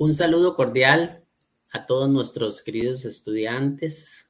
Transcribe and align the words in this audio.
Un 0.00 0.14
saludo 0.14 0.54
cordial 0.54 1.20
a 1.72 1.84
todos 1.84 2.08
nuestros 2.08 2.62
queridos 2.62 3.04
estudiantes 3.04 4.24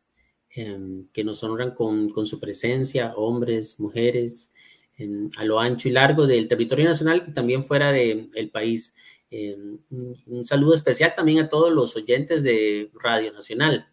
em, 0.57 1.07
que 1.13 1.23
nos 1.23 1.45
honran 1.45 1.77
con, 1.77 2.11
su 2.27 2.41
presencia, 2.41 3.15
hombres, 3.15 3.79
mujeres, 3.79 4.51
en, 4.99 5.31
a 5.37 5.45
lo 5.45 5.61
ancho 5.61 5.89
y 5.89 5.93
largo 5.93 6.27
del 6.27 6.49
territorio 6.49 6.87
nacional 6.87 7.23
y 7.25 7.33
también 7.33 7.63
fuera 7.63 7.93
del 7.93 8.33
de, 8.33 8.51
país. 8.53 8.97
Un, 9.31 10.19
un, 10.27 10.45
saludo 10.45 10.75
especial 10.75 11.15
también 11.15 11.39
a 11.39 11.49
todos 11.49 11.73
los 11.73 11.95
oyentes 11.95 12.43
de 12.43 12.91
Radio 13.01 13.33
Nacional. 13.33 13.87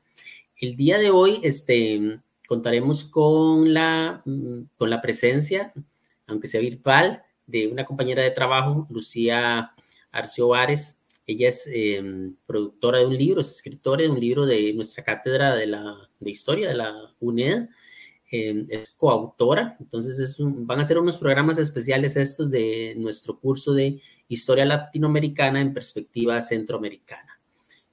El 0.59 0.75
día 0.75 0.98
de 0.98 1.12
hoy 1.12 1.41
este, 1.44 2.22
contaremos 2.48 3.03
con 3.03 3.72
la, 3.72 4.23
con 4.80 4.89
la 4.89 5.00
presencia, 5.00 5.72
aunque 6.25 6.48
sea 6.48 6.59
virtual, 6.59 7.22
de 7.45 7.67
una 7.67 7.86
compañera 7.86 8.23
de 8.23 8.31
trabajo, 8.31 8.88
Lucía 8.89 9.73
Arcio 10.12 10.47
Vares. 10.47 10.97
Ella 11.28 11.50
es 11.50 11.70
eh, 11.72 12.02
productora 12.47 13.00
de 13.00 13.06
un 13.06 13.17
libro, 13.17 13.42
es 13.42 13.52
escritora 13.52 14.02
de 14.02 14.09
un 14.09 14.20
libro 14.20 14.45
de 14.45 14.73
nuestra 14.73 15.03
cátedra 15.03 15.56
de, 15.56 15.67
la, 15.67 15.97
de 16.19 16.31
historia 16.31 16.69
de 16.69 16.75
la 16.75 17.11
UNED 17.19 17.67
eh, 18.30 18.66
es 18.67 18.89
coautora, 18.97 19.78
entonces 19.80 20.19
es 20.19 20.38
un, 20.39 20.67
van 20.67 20.81
a 20.81 20.86
ser 20.86 20.97
unos 20.97 21.17
programas 21.17 21.58
especiales 21.59 22.17
estos 22.17 22.52
de 22.52 22.94
nuestro 22.97 23.39
curso 23.39 23.73
de 23.73 24.02
Historia 24.28 24.66
Latinoamericana 24.66 25.61
en 25.61 25.73
perspectiva 25.73 26.42
centroamericana. 26.42 27.39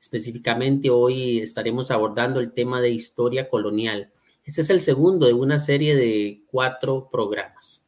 Específicamente 0.00 0.90
hoy 0.90 1.38
estaremos 1.38 1.92
abordando 1.92 2.40
el 2.40 2.52
tema 2.52 2.80
de 2.80 2.90
historia 2.90 3.48
colonial. 3.48 4.08
Este 4.44 4.62
es 4.62 4.70
el 4.70 4.80
segundo 4.80 5.26
de 5.26 5.34
una 5.34 5.60
serie 5.60 5.94
de 5.94 6.40
cuatro 6.50 7.08
programas. 7.12 7.84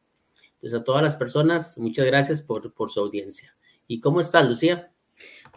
Entonces 0.55 0.81
a 0.81 0.85
todas 0.85 1.03
las 1.03 1.17
personas, 1.17 1.77
muchas 1.79 2.07
gracias 2.07 2.43
por, 2.43 2.73
por 2.73 2.91
su 2.91 3.01
audiencia. 3.01 3.57
¿Y 3.89 3.99
cómo 3.99 4.21
estás, 4.21 4.47
Lucía? 4.49 4.89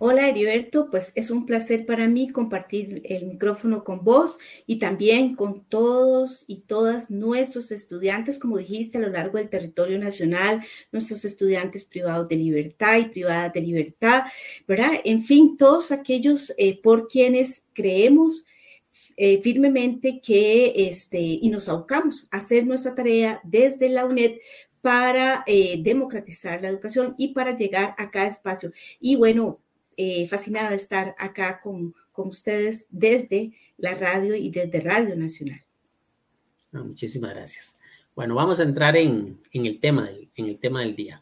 Hola 0.02 0.30
Heriberto, 0.30 0.90
pues 0.90 1.12
es 1.16 1.30
un 1.30 1.46
placer 1.46 1.86
para 1.86 2.08
mí 2.08 2.30
compartir 2.30 3.02
el 3.04 3.26
micrófono 3.26 3.84
con 3.84 4.06
vos 4.06 4.38
y 4.66 4.80
también 4.80 5.36
con 5.36 5.66
todos 5.66 6.46
y 6.48 6.62
todas 6.62 7.12
nuestros 7.12 7.70
estudiantes, 7.74 8.40
como 8.40 8.58
dijiste, 8.58 8.98
a 8.98 9.02
lo 9.02 9.10
largo 9.10 9.40
del 9.40 9.50
territorio 9.50 10.00
nacional, 10.00 10.64
nuestros 10.94 11.26
estudiantes 11.26 11.84
privados 11.84 12.30
de 12.30 12.38
libertad 12.38 12.98
y 12.98 13.10
privadas 13.10 13.52
de 13.52 13.60
libertad, 13.60 14.24
¿verdad? 14.66 14.92
En 15.04 15.22
fin, 15.22 15.58
todos 15.58 15.92
aquellos 15.92 16.54
eh, 16.58 16.80
por 16.82 17.10
quienes 17.10 17.64
creemos 17.74 18.46
eh, 19.18 19.42
firmemente 19.42 20.22
que, 20.22 20.88
este, 20.88 21.20
y 21.20 21.50
nos 21.50 21.68
abocamos 21.68 22.26
a 22.32 22.38
hacer 22.38 22.66
nuestra 22.66 22.96
tarea 22.96 23.42
desde 23.44 23.90
la 23.90 24.06
UNED 24.06 24.38
para 24.80 25.44
eh, 25.46 25.78
democratizar 25.84 26.62
la 26.62 26.70
educación 26.70 27.16
y 27.18 27.34
para 27.34 27.58
llegar 27.58 27.96
a 27.98 28.10
cada 28.12 28.28
espacio. 28.28 28.72
Y 29.02 29.18
bueno, 29.18 29.60
eh, 30.02 30.26
fascinada 30.30 30.70
de 30.70 30.78
estar 30.78 31.14
acá 31.20 31.60
con, 31.62 31.94
con, 32.14 32.30
ustedes 32.30 32.88
desde 32.90 33.52
la 33.78 33.96
radio 33.96 34.34
y 34.34 34.50
desde 34.50 34.80
Radio 34.80 35.14
Nacional. 35.18 35.62
No, 36.72 36.86
muchísimas 36.86 37.32
gracias. 37.36 37.76
Bueno, 38.16 38.34
vamos 38.34 38.62
a 38.62 38.64
entrar 38.64 38.96
en, 38.96 39.38
en, 39.52 39.66
el, 39.66 39.82
tema 39.82 40.06
del, 40.06 40.30
en 40.38 40.46
el 40.46 40.58
tema 40.58 40.80
del 40.80 40.96
día. 40.96 41.22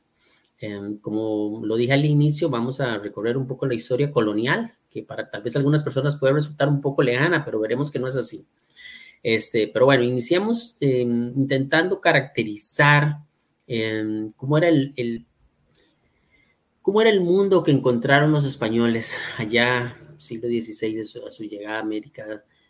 Eh, 0.61 0.99
como 1.01 1.59
lo 1.65 1.75
dije 1.75 1.93
al 1.93 2.05
inicio, 2.05 2.49
vamos 2.49 2.79
a 2.79 2.99
recorrer 2.99 3.35
un 3.35 3.47
poco 3.47 3.65
la 3.65 3.73
historia 3.73 4.11
colonial, 4.11 4.71
que 4.91 5.01
para 5.01 5.27
tal 5.27 5.41
vez 5.41 5.55
algunas 5.55 5.83
personas 5.83 6.15
puede 6.17 6.33
resultar 6.33 6.69
un 6.69 6.79
poco 6.79 7.01
lejana, 7.01 7.43
pero 7.43 7.59
veremos 7.59 7.89
que 7.89 7.97
no 7.97 8.07
es 8.07 8.15
así. 8.15 8.45
Este, 9.23 9.71
pero 9.73 9.85
bueno, 9.85 10.03
iniciamos 10.03 10.77
eh, 10.81 11.01
intentando 11.01 11.99
caracterizar 11.99 13.17
eh, 13.65 14.29
cómo 14.35 14.59
era 14.59 14.67
el, 14.67 14.93
el, 14.97 15.25
cómo 16.87 17.01
era 17.01 17.09
el 17.09 17.19
mundo 17.19 17.63
que 17.63 17.71
encontraron 17.71 18.31
los 18.31 18.45
españoles 18.45 19.17
allá, 19.37 19.93
siglo 20.17 20.47
XVI, 20.47 21.01
a 21.27 21.31
su, 21.31 21.43
llegada 21.43 21.79
a 21.79 21.81
América. 21.81 22.23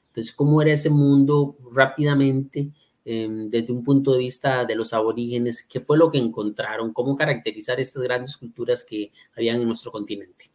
Entonces, 0.07 0.33
cómo 0.33 0.59
era 0.59 0.71
ese 0.71 0.89
mundo 0.89 1.55
rápidamente 1.71 2.69
eh, 3.05 3.27
desde 3.29 3.71
un 3.71 3.83
punto 3.83 4.13
de 4.13 4.17
vista 4.17 4.65
de 4.65 4.73
los 4.73 4.91
aborígenes, 4.93 5.61
qué 5.61 5.81
fue 5.81 5.99
lo 5.99 6.09
que 6.09 6.17
encontraron, 6.17 6.93
cómo 6.93 7.15
caracterizar 7.15 7.79
estas 7.79 8.01
grandes 8.01 8.37
culturas 8.37 8.83
que 8.83 9.11
habían 9.35 9.61
en 9.61 9.67
nuestro 9.67 9.91
continente. 9.91 10.46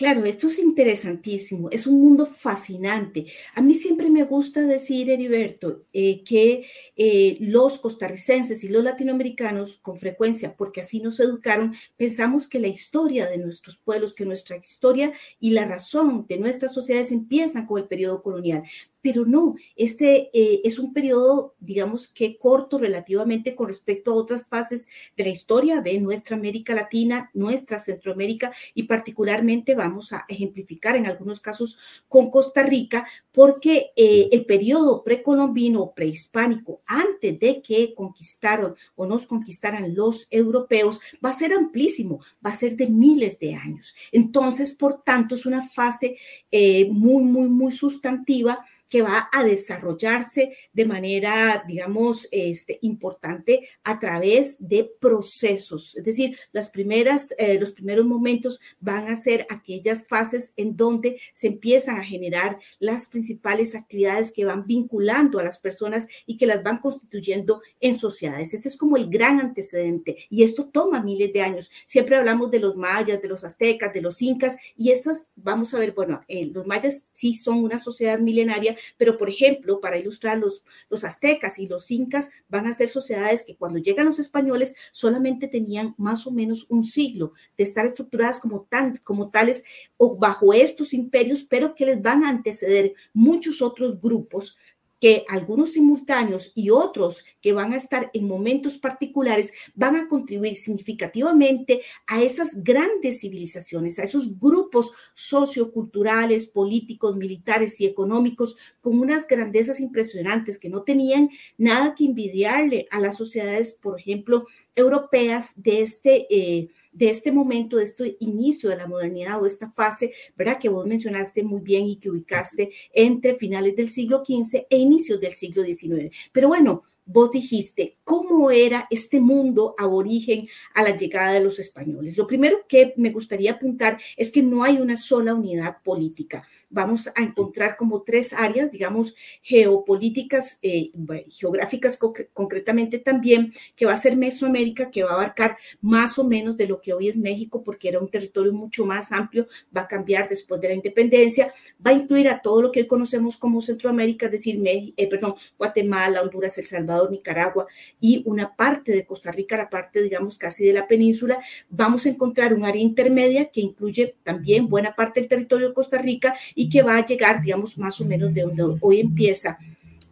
Claro, 0.00 0.24
esto 0.24 0.46
es 0.46 0.58
interesantísimo, 0.58 1.68
es 1.70 1.86
un 1.86 2.00
mundo 2.00 2.24
fascinante. 2.24 3.26
A 3.54 3.60
mí 3.60 3.74
siempre 3.74 4.08
me 4.08 4.24
gusta 4.24 4.62
decir, 4.62 5.10
Heriberto, 5.10 5.82
eh, 5.92 6.24
que 6.24 6.64
eh, 6.96 7.36
los 7.40 7.76
costarricenses 7.78 8.64
y 8.64 8.70
los 8.70 8.82
latinoamericanos, 8.82 9.76
con 9.76 9.98
frecuencia, 9.98 10.56
porque 10.56 10.80
así 10.80 11.00
nos 11.00 11.20
educaron, 11.20 11.74
pensamos 11.98 12.48
que 12.48 12.60
la 12.60 12.68
historia 12.68 13.28
de 13.28 13.36
nuestros 13.36 13.76
pueblos, 13.76 14.14
que 14.14 14.24
nuestra 14.24 14.56
historia 14.56 15.12
y 15.38 15.50
la 15.50 15.66
razón 15.66 16.24
de 16.26 16.38
nuestras 16.38 16.72
sociedades 16.72 17.12
empiezan 17.12 17.66
con 17.66 17.82
el 17.82 17.86
periodo 17.86 18.22
colonial 18.22 18.62
pero 19.02 19.24
no, 19.24 19.56
este 19.76 20.30
eh, 20.32 20.60
es 20.64 20.78
un 20.78 20.92
periodo, 20.92 21.54
digamos 21.60 22.08
que 22.08 22.36
corto 22.36 22.78
relativamente 22.78 23.54
con 23.54 23.68
respecto 23.68 24.12
a 24.12 24.16
otras 24.16 24.46
fases 24.46 24.88
de 25.16 25.24
la 25.24 25.30
historia 25.30 25.80
de 25.80 25.98
nuestra 26.00 26.36
América 26.36 26.74
Latina, 26.74 27.30
nuestra 27.34 27.78
Centroamérica 27.78 28.52
y 28.74 28.84
particularmente 28.84 29.74
vamos 29.74 30.12
a 30.12 30.24
ejemplificar 30.28 30.96
en 30.96 31.06
algunos 31.06 31.40
casos 31.40 31.78
con 32.08 32.30
Costa 32.30 32.62
Rica, 32.62 33.06
porque 33.32 33.86
eh, 33.96 34.28
el 34.32 34.44
periodo 34.44 35.02
precolombino 35.02 35.92
prehispánico, 35.94 36.80
antes 36.86 37.38
de 37.38 37.62
que 37.62 37.94
conquistaron 37.94 38.74
o 38.96 39.06
nos 39.06 39.26
conquistaran 39.26 39.94
los 39.94 40.26
europeos, 40.30 41.00
va 41.24 41.30
a 41.30 41.34
ser 41.34 41.52
amplísimo, 41.52 42.20
va 42.44 42.50
a 42.50 42.56
ser 42.56 42.76
de 42.76 42.88
miles 42.88 43.38
de 43.38 43.54
años. 43.54 43.94
Entonces, 44.12 44.72
por 44.72 45.02
tanto, 45.02 45.34
es 45.34 45.46
una 45.46 45.66
fase 45.68 46.16
eh, 46.50 46.88
muy, 46.90 47.22
muy, 47.22 47.48
muy 47.48 47.72
sustantiva 47.72 48.64
que 48.90 49.02
va 49.02 49.30
a 49.32 49.42
desarrollarse 49.44 50.54
de 50.72 50.84
manera, 50.84 51.64
digamos, 51.66 52.28
este, 52.32 52.78
importante 52.82 53.68
a 53.84 53.98
través 53.98 54.56
de 54.58 54.90
procesos. 55.00 55.96
Es 55.96 56.04
decir, 56.04 56.36
las 56.52 56.68
primeras, 56.68 57.32
eh, 57.38 57.58
los 57.58 57.72
primeros 57.72 58.04
momentos 58.04 58.60
van 58.80 59.08
a 59.08 59.16
ser 59.16 59.46
aquellas 59.48 60.06
fases 60.06 60.52
en 60.56 60.76
donde 60.76 61.20
se 61.34 61.46
empiezan 61.46 61.98
a 61.98 62.04
generar 62.04 62.58
las 62.80 63.06
principales 63.06 63.74
actividades 63.74 64.32
que 64.32 64.44
van 64.44 64.64
vinculando 64.66 65.38
a 65.38 65.44
las 65.44 65.58
personas 65.58 66.08
y 66.26 66.36
que 66.36 66.46
las 66.46 66.62
van 66.62 66.78
constituyendo 66.78 67.62
en 67.80 67.96
sociedades. 67.96 68.54
Este 68.54 68.68
es 68.68 68.76
como 68.76 68.96
el 68.96 69.08
gran 69.08 69.38
antecedente 69.38 70.16
y 70.28 70.42
esto 70.42 70.68
toma 70.72 71.00
miles 71.00 71.32
de 71.32 71.42
años. 71.42 71.70
Siempre 71.86 72.16
hablamos 72.16 72.50
de 72.50 72.58
los 72.58 72.76
mayas, 72.76 73.22
de 73.22 73.28
los 73.28 73.44
aztecas, 73.44 73.94
de 73.94 74.02
los 74.02 74.20
incas 74.20 74.56
y 74.76 74.90
estas, 74.90 75.28
vamos 75.36 75.72
a 75.74 75.78
ver, 75.78 75.92
bueno, 75.92 76.22
eh, 76.26 76.50
los 76.52 76.66
mayas 76.66 77.08
sí 77.12 77.34
son 77.34 77.62
una 77.62 77.78
sociedad 77.78 78.18
milenaria, 78.18 78.76
pero 78.96 79.16
por 79.16 79.28
ejemplo, 79.28 79.80
para 79.80 79.98
ilustrar 79.98 80.38
los, 80.38 80.62
los 80.88 81.04
aztecas 81.04 81.58
y 81.58 81.66
los 81.66 81.90
incas 81.90 82.30
van 82.48 82.66
a 82.66 82.72
ser 82.72 82.88
sociedades 82.88 83.44
que 83.44 83.56
cuando 83.56 83.78
llegan 83.78 84.06
los 84.06 84.18
españoles 84.18 84.74
solamente 84.92 85.48
tenían 85.48 85.94
más 85.98 86.26
o 86.26 86.30
menos 86.30 86.66
un 86.68 86.84
siglo 86.84 87.32
de 87.56 87.64
estar 87.64 87.86
estructuradas 87.86 88.38
como, 88.38 88.62
tan, 88.62 88.98
como 88.98 89.30
tales 89.30 89.64
o 89.96 90.16
bajo 90.16 90.52
estos 90.52 90.92
imperios, 90.94 91.44
pero 91.44 91.74
que 91.74 91.86
les 91.86 92.00
van 92.00 92.24
a 92.24 92.28
anteceder 92.28 92.94
muchos 93.12 93.62
otros 93.62 94.00
grupos 94.00 94.56
que 95.00 95.24
algunos 95.28 95.72
simultáneos 95.72 96.52
y 96.54 96.70
otros 96.70 97.24
que 97.40 97.52
van 97.52 97.72
a 97.72 97.76
estar 97.76 98.10
en 98.12 98.28
momentos 98.28 98.78
particulares 98.78 99.52
van 99.74 99.96
a 99.96 100.08
contribuir 100.08 100.56
significativamente 100.56 101.80
a 102.06 102.22
esas 102.22 102.62
grandes 102.62 103.20
civilizaciones, 103.20 103.98
a 103.98 104.04
esos 104.04 104.38
grupos 104.38 104.92
socioculturales, 105.14 106.46
políticos, 106.46 107.16
militares 107.16 107.80
y 107.80 107.86
económicos 107.86 108.56
con 108.80 108.98
unas 108.98 109.26
grandezas 109.26 109.80
impresionantes 109.80 110.58
que 110.58 110.68
no 110.68 110.82
tenían 110.82 111.30
nada 111.56 111.94
que 111.94 112.04
envidiarle 112.04 112.86
a 112.90 113.00
las 113.00 113.16
sociedades, 113.16 113.72
por 113.72 113.98
ejemplo, 113.98 114.46
europeas 114.74 115.52
de 115.56 115.82
este, 115.82 116.26
eh, 116.30 116.68
de 116.92 117.10
este 117.10 117.32
momento, 117.32 117.76
de 117.76 117.84
este 117.84 118.16
inicio 118.20 118.70
de 118.70 118.76
la 118.76 118.86
modernidad 118.86 119.40
o 119.40 119.46
esta 119.46 119.70
fase, 119.70 120.12
¿verdad? 120.36 120.58
Que 120.58 120.68
vos 120.68 120.86
mencionaste 120.86 121.42
muy 121.42 121.60
bien 121.60 121.86
y 121.86 121.96
que 121.96 122.10
ubicaste 122.10 122.70
entre 122.92 123.36
finales 123.36 123.76
del 123.76 123.90
siglo 123.90 124.22
XV 124.24 124.66
e 124.68 124.76
inicios 124.78 125.20
del 125.20 125.34
siglo 125.34 125.62
XIX. 125.62 126.10
Pero 126.32 126.48
bueno, 126.48 126.84
vos 127.12 127.30
dijiste, 127.30 127.98
¿cómo 128.04 128.50
era 128.50 128.86
este 128.90 129.20
mundo 129.20 129.74
aborigen 129.78 130.46
a 130.74 130.82
la 130.82 130.96
llegada 130.96 131.32
de 131.32 131.40
los 131.40 131.58
españoles? 131.58 132.16
Lo 132.16 132.26
primero 132.26 132.58
que 132.68 132.94
me 132.96 133.10
gustaría 133.10 133.52
apuntar 133.52 133.98
es 134.16 134.30
que 134.30 134.42
no 134.42 134.62
hay 134.62 134.76
una 134.78 134.96
sola 134.96 135.34
unidad 135.34 135.76
política. 135.82 136.46
Vamos 136.68 137.08
a 137.08 137.22
encontrar 137.22 137.76
como 137.76 138.02
tres 138.02 138.32
áreas, 138.32 138.70
digamos, 138.70 139.16
geopolíticas, 139.42 140.58
eh, 140.62 140.90
geográficas 141.28 141.98
concretamente 142.32 142.98
también, 142.98 143.52
que 143.74 143.86
va 143.86 143.94
a 143.94 143.96
ser 143.96 144.16
Mesoamérica, 144.16 144.90
que 144.90 145.02
va 145.02 145.10
a 145.10 145.14
abarcar 145.14 145.58
más 145.80 146.16
o 146.18 146.24
menos 146.24 146.56
de 146.56 146.68
lo 146.68 146.80
que 146.80 146.92
hoy 146.92 147.08
es 147.08 147.16
México, 147.16 147.62
porque 147.64 147.88
era 147.88 147.98
un 147.98 148.08
territorio 148.08 148.52
mucho 148.52 148.86
más 148.86 149.10
amplio, 149.10 149.48
va 149.76 149.82
a 149.82 149.88
cambiar 149.88 150.28
después 150.28 150.60
de 150.60 150.68
la 150.68 150.74
independencia, 150.74 151.52
va 151.84 151.90
a 151.90 151.94
incluir 151.94 152.28
a 152.28 152.40
todo 152.40 152.62
lo 152.62 152.70
que 152.70 152.80
hoy 152.80 152.86
conocemos 152.86 153.36
como 153.36 153.60
Centroamérica, 153.60 154.26
es 154.26 154.32
decir, 154.32 154.62
eh, 154.64 155.08
perdón, 155.08 155.34
Guatemala, 155.58 156.22
Honduras, 156.22 156.56
El 156.58 156.66
Salvador, 156.66 156.99
Nicaragua 157.08 157.66
y 158.00 158.22
una 158.26 158.56
parte 158.56 158.92
de 158.92 159.06
Costa 159.06 159.30
Rica, 159.30 159.56
la 159.56 159.70
parte, 159.70 160.02
digamos, 160.02 160.36
casi 160.36 160.64
de 160.64 160.72
la 160.72 160.88
península. 160.88 161.38
Vamos 161.68 162.04
a 162.04 162.10
encontrar 162.10 162.52
un 162.52 162.64
área 162.64 162.82
intermedia 162.82 163.46
que 163.46 163.60
incluye 163.60 164.14
también 164.24 164.68
buena 164.68 164.92
parte 164.94 165.20
del 165.20 165.28
territorio 165.28 165.68
de 165.68 165.74
Costa 165.74 165.98
Rica 165.98 166.34
y 166.54 166.68
que 166.68 166.82
va 166.82 166.96
a 166.96 167.06
llegar, 167.06 167.40
digamos, 167.42 167.78
más 167.78 168.00
o 168.00 168.04
menos 168.04 168.34
de 168.34 168.42
donde 168.42 168.78
hoy 168.80 169.00
empieza 169.00 169.58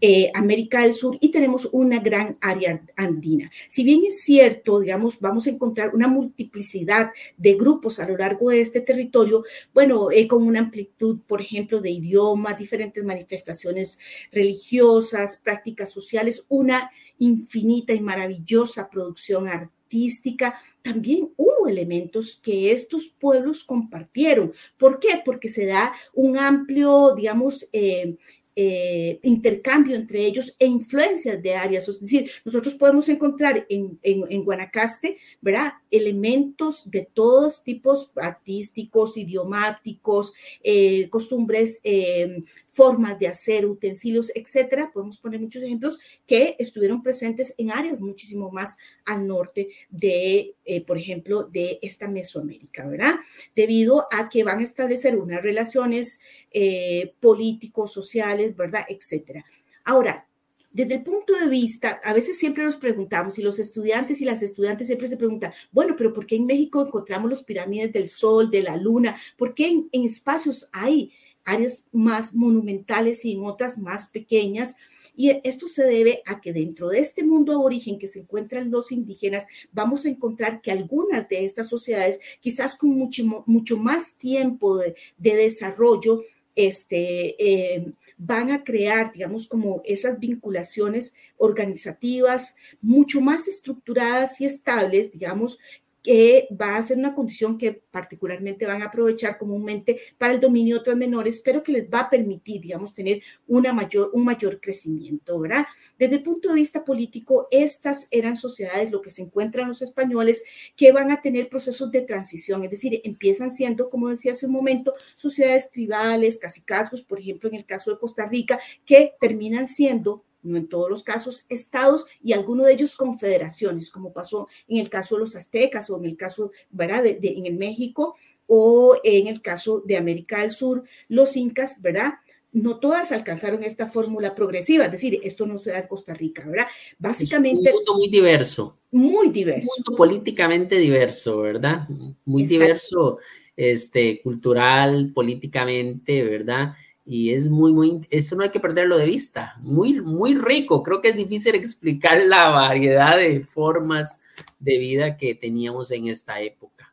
eh, 0.00 0.30
América 0.34 0.82
del 0.82 0.94
Sur 0.94 1.18
y 1.20 1.30
tenemos 1.30 1.68
una 1.72 1.98
gran 1.98 2.38
área 2.40 2.80
andina. 2.96 3.50
Si 3.68 3.82
bien 3.82 4.02
es 4.06 4.22
cierto, 4.22 4.80
digamos, 4.80 5.20
vamos 5.20 5.46
a 5.46 5.50
encontrar 5.50 5.94
una 5.94 6.08
multiplicidad 6.08 7.10
de 7.36 7.54
grupos 7.54 7.98
a 7.98 8.08
lo 8.08 8.16
largo 8.16 8.50
de 8.50 8.60
este 8.60 8.80
territorio, 8.80 9.44
bueno, 9.74 10.10
eh, 10.10 10.28
con 10.28 10.44
una 10.44 10.60
amplitud, 10.60 11.20
por 11.26 11.40
ejemplo, 11.40 11.80
de 11.80 11.90
idiomas, 11.90 12.58
diferentes 12.58 13.02
manifestaciones 13.04 13.98
religiosas, 14.30 15.40
prácticas 15.42 15.90
sociales, 15.90 16.44
una 16.48 16.90
infinita 17.18 17.92
y 17.92 18.00
maravillosa 18.00 18.88
producción 18.88 19.48
artística, 19.48 20.60
también 20.82 21.32
hubo 21.36 21.66
elementos 21.66 22.38
que 22.42 22.72
estos 22.72 23.08
pueblos 23.08 23.64
compartieron. 23.64 24.52
¿Por 24.76 25.00
qué? 25.00 25.20
Porque 25.24 25.48
se 25.48 25.66
da 25.66 25.92
un 26.14 26.38
amplio, 26.38 27.14
digamos, 27.14 27.68
eh, 27.72 28.16
eh, 28.60 29.20
intercambio 29.22 29.94
entre 29.94 30.26
ellos 30.26 30.56
e 30.58 30.66
influencias 30.66 31.40
de 31.40 31.54
áreas. 31.54 31.88
Es 31.88 32.00
decir, 32.00 32.28
nosotros 32.44 32.74
podemos 32.74 33.08
encontrar 33.08 33.64
en, 33.68 34.42
Guanacaste, 34.42 35.16
¿verdad? 35.40 35.74
Elementos 35.92 36.90
de 36.90 37.06
todos 37.14 37.62
tipos 37.62 38.10
artísticos, 38.16 39.16
idiomáticos, 39.16 40.32
eh, 40.64 41.08
costumbres 41.08 41.78
eh, 41.84 42.40
formas 42.78 43.18
de 43.18 43.26
hacer, 43.26 43.66
utensilios, 43.66 44.30
etcétera. 44.36 44.92
Podemos 44.94 45.18
poner 45.18 45.40
muchos 45.40 45.64
ejemplos 45.64 45.98
que 46.24 46.54
estuvieron 46.60 47.02
presentes 47.02 47.52
en 47.58 47.72
áreas 47.72 48.00
muchísimo 48.00 48.52
más 48.52 48.76
al 49.04 49.26
norte 49.26 49.70
de, 49.90 50.54
eh, 50.64 50.84
por 50.84 50.96
ejemplo, 50.96 51.42
de 51.42 51.80
esta 51.82 52.06
Mesoamérica, 52.06 52.86
¿verdad? 52.86 53.16
Debido 53.56 54.06
a 54.12 54.28
que 54.28 54.44
van 54.44 54.60
a 54.60 54.62
establecer 54.62 55.16
unas 55.16 55.42
relaciones 55.42 56.20
eh, 56.52 57.14
políticos, 57.18 57.92
sociales, 57.92 58.47
¿verdad? 58.56 58.84
Etcétera. 58.88 59.44
Ahora, 59.84 60.26
desde 60.72 60.96
el 60.96 61.02
punto 61.02 61.32
de 61.32 61.48
vista, 61.48 62.00
a 62.04 62.12
veces 62.12 62.38
siempre 62.38 62.62
nos 62.62 62.76
preguntamos, 62.76 63.38
y 63.38 63.42
los 63.42 63.58
estudiantes 63.58 64.20
y 64.20 64.24
las 64.24 64.42
estudiantes 64.42 64.86
siempre 64.86 65.08
se 65.08 65.16
preguntan, 65.16 65.52
bueno, 65.72 65.94
pero 65.96 66.12
¿por 66.12 66.26
qué 66.26 66.36
en 66.36 66.46
México 66.46 66.84
encontramos 66.86 67.30
los 67.30 67.42
pirámides 67.42 67.92
del 67.92 68.08
Sol, 68.08 68.50
de 68.50 68.62
la 68.62 68.76
Luna? 68.76 69.16
¿Por 69.36 69.54
qué 69.54 69.68
en, 69.68 70.04
espacios 70.04 70.68
hay 70.72 71.10
áreas 71.48 71.86
más 71.92 72.34
monumentales 72.34 73.24
y 73.24 73.32
en 73.32 73.44
otras 73.44 73.78
más 73.78 74.08
pequeñas. 74.08 74.76
Y 75.16 75.30
esto 75.42 75.66
se 75.66 75.84
debe 75.84 76.22
a 76.26 76.40
que 76.40 76.52
dentro 76.52 76.90
de 76.90 77.00
este 77.00 77.24
mundo 77.24 77.52
aborigen 77.52 77.98
que 77.98 78.06
se 78.06 78.20
encuentran 78.20 78.70
los 78.70 78.92
indígenas, 78.92 79.46
vamos 79.72 80.04
a 80.04 80.10
encontrar 80.10 80.60
que 80.60 80.70
algunas 80.70 81.28
de 81.28 81.44
estas 81.44 81.68
sociedades, 81.68 82.20
quizás 82.40 82.76
con 82.76 82.90
mucho, 82.90 83.24
mucho 83.46 83.76
más 83.78 84.14
tiempo 84.16 84.76
de, 84.76 84.94
desarrollo, 85.16 86.22
este, 86.58 87.36
eh, 87.38 87.92
van 88.16 88.50
a 88.50 88.64
crear, 88.64 89.12
digamos, 89.12 89.46
como 89.46 89.80
esas 89.84 90.18
vinculaciones 90.18 91.14
organizativas 91.36 92.56
mucho 92.82 93.20
más 93.20 93.46
estructuradas 93.46 94.40
y 94.40 94.46
estables, 94.46 95.12
digamos, 95.12 95.60
que 96.02 96.48
va 96.50 96.76
a 96.76 96.82
ser 96.82 96.98
una 96.98 97.14
condición 97.14 97.58
que 97.58 97.82
particularmente 97.90 98.66
van 98.66 98.82
a 98.82 98.86
aprovechar 98.86 99.38
comúnmente 99.38 100.00
para 100.16 100.32
el 100.32 100.40
dominio 100.40 100.76
de 100.76 100.80
otros 100.80 100.96
menores, 100.96 101.40
pero 101.44 101.62
que 101.62 101.72
les 101.72 101.88
va 101.88 102.00
a 102.00 102.10
permitir, 102.10 102.60
digamos, 102.60 102.94
tener 102.94 103.22
una 103.46 103.72
mayor, 103.72 104.10
un 104.12 104.24
mayor 104.24 104.60
crecimiento, 104.60 105.38
¿verdad? 105.40 105.66
Desde 105.98 106.16
el 106.16 106.22
punto 106.22 106.48
de 106.48 106.54
vista 106.54 106.84
político, 106.84 107.48
estas 107.50 108.06
eran 108.10 108.36
sociedades, 108.36 108.90
lo 108.90 109.02
que 109.02 109.10
se 109.10 109.22
encuentran 109.22 109.68
los 109.68 109.82
españoles, 109.82 110.44
que 110.76 110.92
van 110.92 111.10
a 111.10 111.20
tener 111.20 111.48
procesos 111.48 111.90
de 111.90 112.02
transición, 112.02 112.64
es 112.64 112.70
decir, 112.70 113.00
empiezan 113.04 113.50
siendo, 113.50 113.90
como 113.90 114.08
decía 114.08 114.32
hace 114.32 114.46
un 114.46 114.52
momento, 114.52 114.94
sociedades 115.16 115.70
tribales, 115.70 116.38
casicazgos, 116.38 117.02
por 117.02 117.18
ejemplo, 117.18 117.48
en 117.48 117.56
el 117.56 117.66
caso 117.66 117.90
de 117.90 117.98
Costa 117.98 118.26
Rica, 118.26 118.58
que 118.84 119.12
terminan 119.20 119.66
siendo 119.66 120.24
no 120.48 120.56
en 120.56 120.68
todos 120.68 120.90
los 120.90 121.02
casos, 121.02 121.44
estados 121.48 122.06
y 122.22 122.32
algunos 122.32 122.66
de 122.66 122.72
ellos 122.72 122.96
confederaciones, 122.96 123.90
como 123.90 124.12
pasó 124.12 124.48
en 124.66 124.78
el 124.78 124.88
caso 124.88 125.14
de 125.16 125.20
los 125.20 125.36
aztecas 125.36 125.90
o 125.90 125.96
en 125.98 126.06
el 126.06 126.16
caso, 126.16 126.52
¿verdad?, 126.70 127.02
de, 127.02 127.18
en 127.22 127.46
el 127.46 127.54
México 127.54 128.16
o 128.46 128.96
en 129.04 129.26
el 129.26 129.42
caso 129.42 129.82
de 129.84 129.96
América 129.96 130.40
del 130.40 130.52
Sur, 130.52 130.84
los 131.08 131.36
incas, 131.36 131.82
¿verdad? 131.82 132.14
No 132.50 132.78
todas 132.78 133.12
alcanzaron 133.12 133.62
esta 133.62 133.86
fórmula 133.86 134.34
progresiva, 134.34 134.86
es 134.86 134.92
decir, 134.92 135.20
esto 135.22 135.46
no 135.46 135.58
se 135.58 135.70
da 135.70 135.80
en 135.80 135.86
Costa 135.86 136.14
Rica, 136.14 136.44
¿verdad? 136.46 136.66
Básicamente... 136.98 137.68
Es 137.68 137.74
un 137.74 137.80
mundo 137.80 137.94
muy 137.96 138.08
diverso. 138.08 138.76
Muy 138.90 139.28
diverso. 139.28 139.68
Un 139.76 139.84
mundo 139.84 139.96
políticamente 139.98 140.78
diverso, 140.78 141.42
¿verdad? 141.42 141.86
Muy 142.24 142.46
diverso, 142.46 143.18
este, 143.54 144.22
cultural, 144.22 145.12
políticamente, 145.14 146.22
¿verdad? 146.22 146.72
Y 147.10 147.32
es 147.32 147.48
muy, 147.48 147.72
muy, 147.72 148.06
eso 148.10 148.36
no 148.36 148.42
hay 148.42 148.50
que 148.50 148.60
perderlo 148.60 148.98
de 148.98 149.06
vista, 149.06 149.54
muy, 149.60 149.98
muy 149.98 150.34
rico. 150.34 150.82
Creo 150.82 151.00
que 151.00 151.08
es 151.08 151.16
difícil 151.16 151.54
explicar 151.54 152.20
la 152.26 152.50
variedad 152.50 153.16
de 153.16 153.40
formas 153.40 154.20
de 154.58 154.76
vida 154.76 155.16
que 155.16 155.34
teníamos 155.34 155.90
en 155.90 156.08
esta 156.08 156.38
época. 156.42 156.92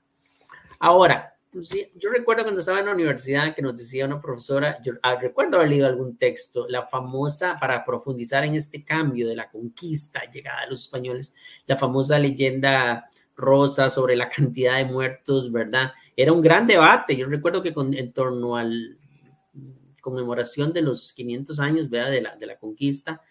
Ahora, 0.79 1.33
pues 1.51 1.69
yo 1.95 2.09
recuerdo 2.09 2.43
cuando 2.43 2.61
estaba 2.61 2.79
en 2.79 2.85
la 2.85 2.93
universidad 2.93 3.53
que 3.53 3.61
nos 3.61 3.77
decía 3.77 4.05
una 4.05 4.21
profesora, 4.21 4.81
yo 4.83 4.93
ah, 5.03 5.17
recuerdo 5.19 5.57
haber 5.57 5.71
leído 5.71 5.85
algún 5.85 6.15
texto, 6.15 6.65
la 6.69 6.87
famosa, 6.87 7.57
para 7.59 7.83
profundizar 7.83 8.45
en 8.45 8.55
este 8.55 8.85
cambio 8.85 9.27
de 9.27 9.35
la 9.35 9.49
conquista, 9.51 10.21
llegada 10.31 10.61
de 10.61 10.69
los 10.69 10.83
españoles, 10.83 11.33
la 11.67 11.75
famosa 11.75 12.17
leyenda 12.17 13.09
rosa 13.35 13.89
sobre 13.89 14.15
la 14.15 14.29
cantidad 14.35 14.77
de 14.77 14.85
muertos, 14.85 15.51
¿verdad? 15.51 15.91
Era 16.15 16.31
un 16.31 16.41
gran 16.41 16.65
debate. 16.65 17.17
Yo 17.17 17.27
recuerdo 17.27 17.61
que 17.61 17.73
con, 17.73 17.93
en 17.93 18.13
torno 18.13 18.55
al 18.55 18.95
conmemoración 20.05 20.71
de 20.71 20.83
los 20.83 21.13
500 21.13 21.59
años 21.59 21.89
De, 21.89 22.21
la, 22.21 22.35
de 22.35 22.45
la 22.45 22.57
conquista, 22.57 23.21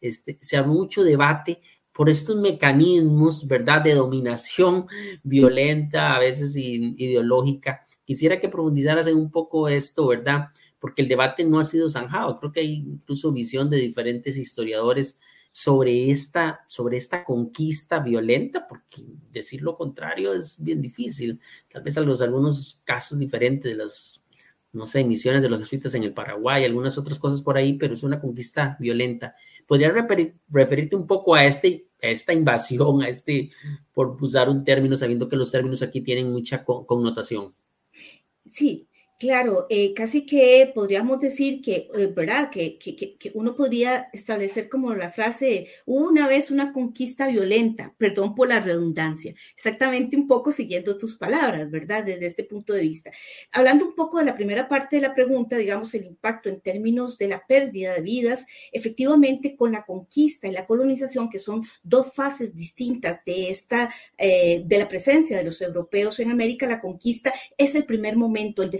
este, 0.00 0.36
se 0.40 0.56
ha 0.56 0.64
mucho 0.64 1.04
debate 1.04 1.60
por 1.92 2.10
estos 2.10 2.36
mecanismos, 2.36 3.46
¿verdad?, 3.46 3.80
de 3.82 3.94
dominación 3.94 4.88
violenta, 5.22 6.16
a 6.16 6.18
veces 6.18 6.56
ideológica. 6.56 7.86
Quisiera 8.04 8.40
que 8.40 8.48
profundizaras 8.48 9.06
en 9.06 9.16
un 9.16 9.30
poco 9.30 9.68
esto, 9.68 10.08
¿verdad? 10.08 10.48
Porque 10.80 11.02
el 11.02 11.08
debate 11.08 11.44
no 11.44 11.60
ha 11.60 11.64
sido 11.64 11.88
zanjado. 11.88 12.40
Creo 12.40 12.52
que 12.52 12.60
hay 12.60 12.72
incluso 12.74 13.30
visión 13.30 13.70
de 13.70 13.76
diferentes 13.76 14.36
historiadores 14.36 15.20
sobre 15.52 16.10
esta, 16.10 16.64
sobre 16.66 16.96
esta 16.96 17.22
conquista 17.22 18.00
violenta, 18.00 18.66
porque 18.68 19.04
decir 19.32 19.62
lo 19.62 19.76
contrario 19.76 20.34
es 20.34 20.56
bien 20.58 20.82
difícil. 20.82 21.38
Tal 21.72 21.84
vez 21.84 21.96
a 21.96 22.00
los, 22.00 22.20
algunos 22.20 22.80
casos 22.84 23.20
diferentes 23.20 23.70
de 23.70 23.84
los 23.84 24.23
no 24.74 24.86
sé, 24.86 25.04
misiones 25.04 25.42
de 25.42 25.48
los 25.48 25.60
jesuitas 25.60 25.94
en 25.94 26.04
el 26.04 26.12
Paraguay, 26.12 26.64
algunas 26.64 26.98
otras 26.98 27.18
cosas 27.18 27.42
por 27.42 27.56
ahí, 27.56 27.74
pero 27.74 27.94
es 27.94 28.02
una 28.02 28.20
conquista 28.20 28.76
violenta. 28.78 29.34
¿Podrías 29.66 29.94
referirte 30.50 30.96
un 30.96 31.06
poco 31.06 31.34
a, 31.34 31.44
este, 31.44 31.84
a 32.02 32.08
esta 32.08 32.32
invasión, 32.32 33.02
a 33.02 33.08
este, 33.08 33.50
por 33.94 34.22
usar 34.22 34.50
un 34.50 34.64
término, 34.64 34.96
sabiendo 34.96 35.28
que 35.28 35.36
los 35.36 35.50
términos 35.50 35.80
aquí 35.82 36.02
tienen 36.02 36.30
mucha 36.30 36.62
connotación? 36.64 37.54
Sí, 38.50 38.86
Claro, 39.16 39.64
eh, 39.70 39.94
casi 39.94 40.26
que 40.26 40.72
podríamos 40.74 41.20
decir 41.20 41.62
que, 41.62 41.88
eh, 41.96 42.06
¿verdad? 42.14 42.50
Que, 42.50 42.76
que, 42.78 42.96
que, 42.96 43.30
uno 43.34 43.54
podría 43.54 44.08
establecer 44.12 44.68
como 44.68 44.92
la 44.92 45.10
frase, 45.10 45.68
una 45.86 46.26
vez 46.26 46.50
una 46.50 46.72
conquista 46.72 47.28
violenta, 47.28 47.94
perdón 47.96 48.34
por 48.34 48.48
la 48.48 48.58
redundancia, 48.58 49.32
exactamente 49.54 50.16
un 50.16 50.26
poco 50.26 50.50
siguiendo 50.50 50.98
tus 50.98 51.16
palabras, 51.16 51.70
¿verdad? 51.70 52.04
Desde 52.04 52.26
este 52.26 52.42
punto 52.42 52.72
de 52.72 52.82
vista. 52.82 53.12
Hablando 53.52 53.86
un 53.86 53.94
poco 53.94 54.18
de 54.18 54.24
la 54.24 54.34
primera 54.34 54.68
parte 54.68 54.96
de 54.96 55.02
la 55.02 55.14
pregunta, 55.14 55.56
digamos, 55.56 55.94
el 55.94 56.06
impacto 56.06 56.48
en 56.48 56.60
términos 56.60 57.16
de 57.16 57.28
la 57.28 57.40
pérdida 57.46 57.94
de 57.94 58.00
vidas, 58.00 58.46
efectivamente 58.72 59.54
con 59.54 59.70
la 59.70 59.84
conquista 59.84 60.48
y 60.48 60.52
la 60.52 60.66
colonización, 60.66 61.30
que 61.30 61.38
son 61.38 61.62
dos 61.84 62.12
fases 62.14 62.56
distintas 62.56 63.24
de 63.24 63.50
esta, 63.50 63.94
eh, 64.18 64.62
de 64.66 64.78
la 64.78 64.88
presencia 64.88 65.38
de 65.38 65.44
los 65.44 65.62
europeos 65.62 66.18
en 66.18 66.32
América, 66.32 66.66
la 66.66 66.80
conquista 66.80 67.32
es 67.56 67.76
el 67.76 67.84
primer 67.84 68.16
momento, 68.16 68.62
el 68.62 68.70
de 68.70 68.78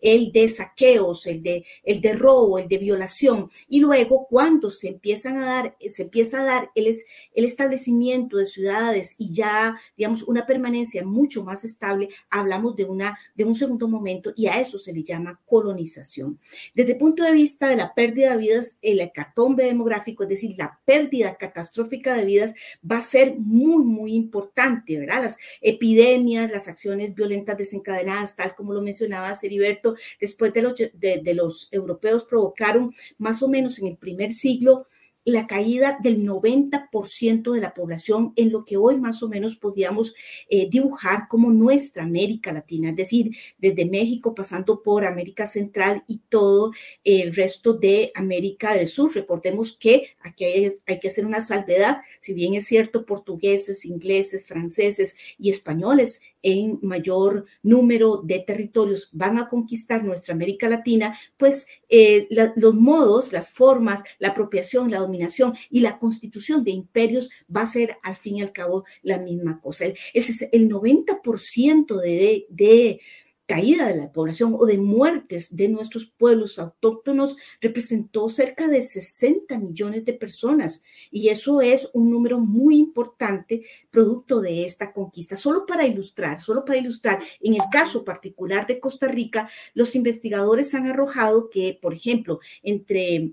el 0.00 0.32
de 0.32 0.48
saqueos, 0.48 1.26
el 1.26 1.42
de, 1.42 1.64
el 1.82 2.00
de 2.00 2.12
robo, 2.14 2.58
el 2.58 2.68
de 2.68 2.78
violación. 2.78 3.50
Y 3.68 3.80
luego, 3.80 4.26
cuando 4.28 4.70
se 4.70 4.88
empiezan 4.88 5.38
a 5.38 5.46
dar, 5.46 5.76
se 5.90 6.02
empieza 6.02 6.40
a 6.40 6.44
dar 6.44 6.70
el, 6.74 6.86
el 7.34 7.44
establecimiento 7.44 8.36
de 8.36 8.46
ciudades 8.46 9.16
y 9.18 9.32
ya, 9.32 9.76
digamos, 9.96 10.22
una 10.22 10.46
permanencia 10.46 11.04
mucho 11.04 11.44
más 11.44 11.64
estable, 11.64 12.08
hablamos 12.30 12.76
de, 12.76 12.84
una, 12.84 13.18
de 13.34 13.44
un 13.44 13.54
segundo 13.54 13.88
momento 13.88 14.32
y 14.36 14.46
a 14.46 14.60
eso 14.60 14.78
se 14.78 14.92
le 14.92 15.02
llama 15.02 15.40
colonización. 15.46 16.38
Desde 16.74 16.92
el 16.92 16.98
punto 16.98 17.24
de 17.24 17.32
vista 17.32 17.68
de 17.68 17.76
la 17.76 17.94
pérdida 17.94 18.32
de 18.32 18.38
vidas, 18.38 18.78
el 18.82 19.00
hecatombe 19.00 19.64
demográfico, 19.64 20.22
es 20.22 20.28
decir, 20.28 20.54
la 20.58 20.80
pérdida 20.84 21.36
catastrófica 21.36 22.14
de 22.14 22.24
vidas, 22.24 22.54
va 22.88 22.98
a 22.98 23.02
ser 23.02 23.36
muy, 23.38 23.84
muy 23.84 24.14
importante, 24.14 24.98
¿verdad? 24.98 25.22
Las 25.22 25.36
epidemias, 25.60 26.50
las 26.50 26.68
acciones 26.68 27.14
violentas 27.14 27.58
desencadenadas, 27.58 28.36
tal 28.36 28.54
como 28.54 28.72
lo 28.72 28.82
mencionaba 29.02 29.36
Heriberto, 29.42 29.96
después 30.20 30.52
de 30.52 30.62
los, 30.62 30.74
de 30.76 31.34
los 31.34 31.68
europeos 31.72 32.24
provocaron 32.24 32.94
más 33.18 33.42
o 33.42 33.48
menos 33.48 33.78
en 33.78 33.88
el 33.88 33.96
primer 33.96 34.32
siglo 34.32 34.86
la 35.24 35.46
caída 35.46 35.98
del 36.02 36.24
90% 36.26 37.52
de 37.52 37.60
la 37.60 37.74
población 37.74 38.32
en 38.36 38.50
lo 38.50 38.64
que 38.64 38.76
hoy 38.76 38.96
más 38.98 39.22
o 39.22 39.28
menos 39.28 39.56
podíamos 39.56 40.14
eh, 40.48 40.68
dibujar 40.68 41.28
como 41.28 41.50
nuestra 41.50 42.02
América 42.02 42.52
Latina, 42.52 42.90
es 42.90 42.96
decir, 42.96 43.30
desde 43.58 43.86
México 43.86 44.34
pasando 44.34 44.82
por 44.82 45.04
América 45.04 45.46
Central 45.46 46.04
y 46.08 46.18
todo 46.28 46.72
el 47.04 47.34
resto 47.34 47.74
de 47.74 48.10
América 48.14 48.74
del 48.74 48.88
Sur. 48.88 49.14
Recordemos 49.14 49.76
que 49.76 50.08
aquí 50.20 50.44
hay, 50.86 51.00
que 51.00 51.08
hacer 51.08 51.24
una 51.24 51.40
salvedad, 51.40 51.98
si 52.20 52.32
bien 52.32 52.54
es 52.54 52.66
cierto, 52.66 53.06
portugueses, 53.06 53.84
ingleses, 53.84 54.44
franceses 54.46 55.16
y 55.38 55.50
españoles 55.50 56.20
en 56.44 56.80
mayor 56.82 57.44
número 57.62 58.20
de 58.24 58.40
territorios 58.40 59.08
van 59.12 59.38
a 59.38 59.48
conquistar 59.48 60.02
nuestra 60.02 60.34
América 60.34 60.68
Latina, 60.68 61.16
pues 61.36 61.68
eh, 61.88 62.26
los 62.56 62.74
modos, 62.74 63.32
las 63.32 63.50
formas, 63.50 64.02
la 64.18 64.28
apropiación, 64.28 64.90
la 64.90 64.98
dominación 64.98 65.11
y 65.70 65.80
la 65.80 65.98
constitución 65.98 66.64
de 66.64 66.70
imperios 66.70 67.30
va 67.54 67.62
a 67.62 67.66
ser 67.66 67.96
al 68.02 68.16
fin 68.16 68.36
y 68.36 68.42
al 68.42 68.52
cabo 68.52 68.84
la 69.02 69.18
misma 69.18 69.60
cosa. 69.60 69.86
El 69.86 70.68
90% 70.68 72.00
de, 72.00 72.46
de 72.48 73.00
caída 73.46 73.86
de 73.86 73.96
la 73.96 74.12
población 74.12 74.56
o 74.58 74.64
de 74.64 74.78
muertes 74.78 75.54
de 75.54 75.68
nuestros 75.68 76.06
pueblos 76.06 76.58
autóctonos 76.58 77.36
representó 77.60 78.28
cerca 78.28 78.68
de 78.68 78.82
60 78.82 79.58
millones 79.58 80.04
de 80.04 80.14
personas 80.14 80.82
y 81.10 81.28
eso 81.28 81.60
es 81.60 81.90
un 81.92 82.10
número 82.10 82.38
muy 82.38 82.76
importante 82.76 83.62
producto 83.90 84.40
de 84.40 84.64
esta 84.64 84.92
conquista. 84.92 85.36
Solo 85.36 85.66
para 85.66 85.86
ilustrar, 85.86 86.40
solo 86.40 86.64
para 86.64 86.78
ilustrar, 86.78 87.22
en 87.40 87.54
el 87.54 87.62
caso 87.70 88.04
particular 88.04 88.66
de 88.66 88.80
Costa 88.80 89.08
Rica, 89.08 89.50
los 89.74 89.94
investigadores 89.96 90.72
han 90.74 90.86
arrojado 90.86 91.50
que, 91.50 91.78
por 91.80 91.92
ejemplo, 91.92 92.40
entre 92.62 93.32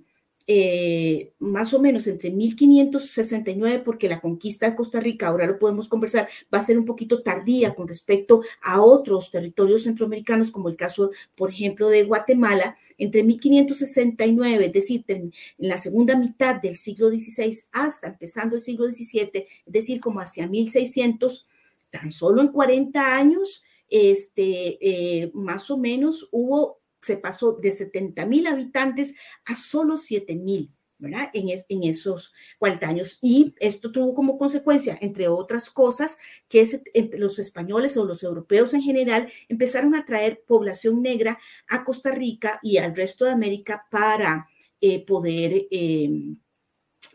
eh, 0.51 1.33
más 1.37 1.75
o 1.75 1.79
menos 1.79 2.07
entre 2.07 2.31
1569, 2.31 3.83
porque 3.85 4.09
la 4.09 4.19
conquista 4.19 4.67
de 4.67 4.75
Costa 4.75 4.99
Rica, 4.99 5.27
ahora 5.27 5.45
lo 5.45 5.59
podemos 5.59 5.87
conversar, 5.87 6.27
va 6.51 6.57
a 6.57 6.63
ser 6.63 6.79
un 6.79 6.85
poquito 6.85 7.21
tardía 7.21 7.75
con 7.75 7.87
respecto 7.87 8.41
a 8.63 8.81
otros 8.81 9.29
territorios 9.29 9.83
centroamericanos, 9.83 10.49
como 10.49 10.67
el 10.67 10.75
caso, 10.75 11.11
por 11.35 11.51
ejemplo, 11.51 11.87
de 11.87 12.01
Guatemala, 12.01 12.75
entre 12.97 13.21
1569, 13.21 14.65
es 14.65 14.73
decir, 14.73 15.05
en 15.07 15.31
la 15.59 15.77
segunda 15.77 16.15
mitad 16.15 16.55
del 16.55 16.75
siglo 16.75 17.09
XVI 17.09 17.55
hasta 17.71 18.07
empezando 18.07 18.55
el 18.55 18.61
siglo 18.61 18.87
XVII, 18.87 19.29
es 19.35 19.71
decir, 19.71 20.01
como 20.01 20.19
hacia 20.19 20.47
1600, 20.47 21.45
tan 21.91 22.11
solo 22.11 22.41
en 22.41 22.47
40 22.47 23.15
años, 23.15 23.61
este, 23.87 24.79
eh, 24.81 25.29
más 25.35 25.69
o 25.69 25.77
menos 25.77 26.27
hubo 26.31 26.78
se 27.01 27.17
pasó 27.17 27.53
de 27.53 27.71
70 27.71 28.25
mil 28.25 28.47
habitantes 28.47 29.15
a 29.45 29.55
solo 29.55 29.97
7 29.97 30.35
mil. 30.35 30.69
¿verdad? 30.99 31.29
En, 31.33 31.47
en, 31.49 31.83
esos 31.85 32.33
40 32.59 32.87
años. 32.87 33.17
Y 33.21 33.55
esto 33.61 33.91
tuvo 33.91 34.13
como 34.13 34.37
consecuencia, 34.37 34.97
entre 35.01 35.29
otras 35.29 35.69
cosas, 35.69 36.17
que 36.49 36.67
los 37.13 37.39
españoles 37.39 37.95
o 37.95 38.03
los 38.03 38.21
europeos 38.21 38.73
en 38.73 38.81
general 38.81 39.31
empezaron 39.47 39.95
a 39.95 40.05
traer 40.05 40.43
población 40.45 41.01
negra 41.01 41.39
a 41.69 41.85
Costa 41.85 42.11
Rica 42.11 42.59
y 42.61 42.77
al 42.77 42.95
resto 42.95 43.25
de 43.25 43.31
América 43.31 43.87
para 43.89 44.49
eh, 44.81 45.05
poder... 45.05 45.67
Eh, 45.71 46.35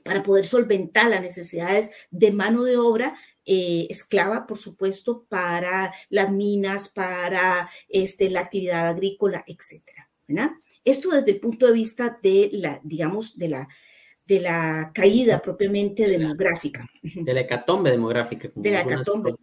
para 0.03 0.23
poder 0.23 0.45
solventar 0.45 1.09
las 1.09 1.23
necesidades 1.23 1.91
de 2.11 2.31
mano 2.31 2.64
de 2.64 2.76
obra 2.76 3.17
eh, 3.47 3.87
esclava, 3.91 4.47
por 4.47 4.59
supuesto, 4.59 5.27
para 5.29 5.93
las 6.09 6.31
minas, 6.31 6.89
para 6.89 7.69
este, 7.89 8.31
la 8.31 8.41
actividad 8.41 8.89
agrícola, 8.89 9.45
etcétera. 9.47 10.09
Esto 10.85 11.11
desde 11.11 11.33
el 11.33 11.41
punto 11.41 11.67
de 11.67 11.73
vista 11.73 12.17
de 12.23 12.51
la, 12.53 12.81
digamos, 12.83 13.39
de 13.39 13.49
la, 13.49 13.69
de 14.27 14.41
la 14.41 14.93
caída 14.95 15.41
propiamente 15.41 16.09
demográfica. 16.09 16.89
De 17.03 17.35
la 17.35 17.41
hecatombe 17.41 17.91
demográfica. 17.91 18.49
de 18.55 18.71
la 18.71 18.81
hecatombe. 18.81 19.35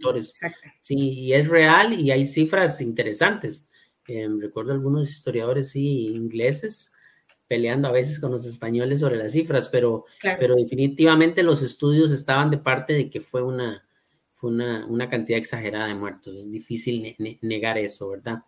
Sí, 0.79 0.95
y 0.95 1.33
es 1.33 1.47
real 1.47 1.99
y 1.99 2.11
hay 2.11 2.25
cifras 2.25 2.81
interesantes. 2.81 3.69
Eh, 4.07 4.27
recuerdo 4.39 4.73
algunos 4.73 5.09
historiadores 5.09 5.69
sí, 5.69 6.07
ingleses 6.07 6.91
peleando 7.47 7.89
a 7.89 7.91
veces 7.91 8.19
con 8.19 8.31
los 8.31 8.45
españoles 8.45 9.01
sobre 9.01 9.17
las 9.17 9.33
cifras, 9.33 9.67
pero, 9.67 10.05
pero 10.21 10.55
definitivamente 10.55 11.43
los 11.43 11.61
estudios 11.61 12.11
estaban 12.11 12.49
de 12.49 12.57
parte 12.57 12.93
de 12.93 13.09
que 13.09 13.19
fue 13.19 13.43
una, 13.43 13.83
fue 14.41 14.49
una, 14.49 14.87
una 14.87 15.07
cantidad 15.07 15.37
exagerada 15.37 15.87
de 15.87 15.93
muertos. 15.93 16.35
Es 16.35 16.51
difícil 16.51 17.15
negar 17.41 17.77
eso, 17.77 18.09
¿verdad? 18.09 18.39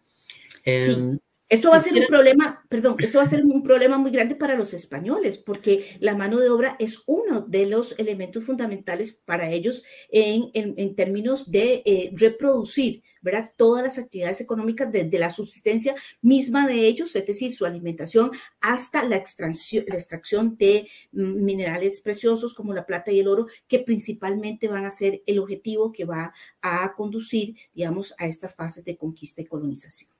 Em, 0.65 1.19
esto 1.47 1.69
va 1.69 1.77
a 1.77 1.81
ser 1.81 1.93
un 1.93 2.07
problema, 2.07 2.65
perdón, 2.67 2.95
esto 2.97 3.19
va 3.19 3.25
a 3.25 3.27
ser 3.29 3.45
un 3.45 3.61
problema 3.61 3.99
muy 3.99 4.09
grande 4.09 4.33
para 4.33 4.55
los 4.55 4.73
españoles, 4.73 5.37
porque 5.37 5.97
la 5.99 6.15
mano 6.15 6.39
de 6.39 6.49
obra 6.49 6.75
es 6.79 7.03
uno 7.05 7.41
de 7.41 7.67
los 7.67 7.97
elementos 7.99 8.43
fundamentales 8.43 9.21
para 9.23 9.51
ellos 9.51 9.83
en, 10.09 10.49
en, 10.55 10.95
términos 10.95 11.51
de 11.51 11.83
eh, 11.85 12.11
reproducir, 12.15 13.03
¿verdad? 13.23 13.51
Todas 13.57 13.83
las 13.83 13.97
actividades 13.97 14.41
económicas 14.41 14.91
desde 14.91 15.17
la 15.17 15.31
subsistencia 15.31 15.95
misma 16.21 16.67
de 16.67 16.85
ellos, 16.85 17.15
es 17.15 17.25
decir, 17.25 17.51
su 17.53 17.65
alimentación, 17.65 18.31
hasta 18.61 19.03
la 19.03 19.15
extracción, 19.15 19.85
la 19.87 19.95
extracción 19.95 20.57
de 20.57 20.87
minerales 21.11 22.01
preciosos 22.01 22.53
como 22.53 22.73
la 22.73 22.85
plata 22.85 23.11
y 23.11 23.19
el 23.19 23.27
oro, 23.27 23.47
que 23.67 23.79
principalmente 23.79 24.67
van 24.67 24.85
a 24.85 24.91
ser 24.91 25.23
el 25.25 25.39
objetivo 25.39 25.91
que 25.91 26.05
va 26.05 26.33
a 26.61 26.93
conducir, 26.95 27.55
digamos, 27.73 28.13
a 28.19 28.25
estas 28.25 28.53
fases 28.53 28.85
de 28.85 28.97
conquista 28.97 29.41
y 29.41 29.45
colonización. 29.45 30.11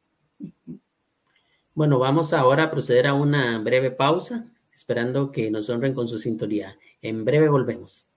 Bueno, 1.76 2.00
vamos 2.00 2.34
ahora 2.34 2.64
a 2.64 2.72
proceder 2.72 3.08
a 3.08 3.14
una 3.14 3.60
breve 3.60 3.92
pausa, 3.92 4.46
esperando 4.74 5.32
que 5.32 5.52
nos 5.52 5.70
honren 5.70 5.94
con 5.94 6.08
su 6.08 6.20
sintonía. 6.20 6.76
En 7.02 7.26
breve 7.26 7.50
volvemos. 7.50 8.08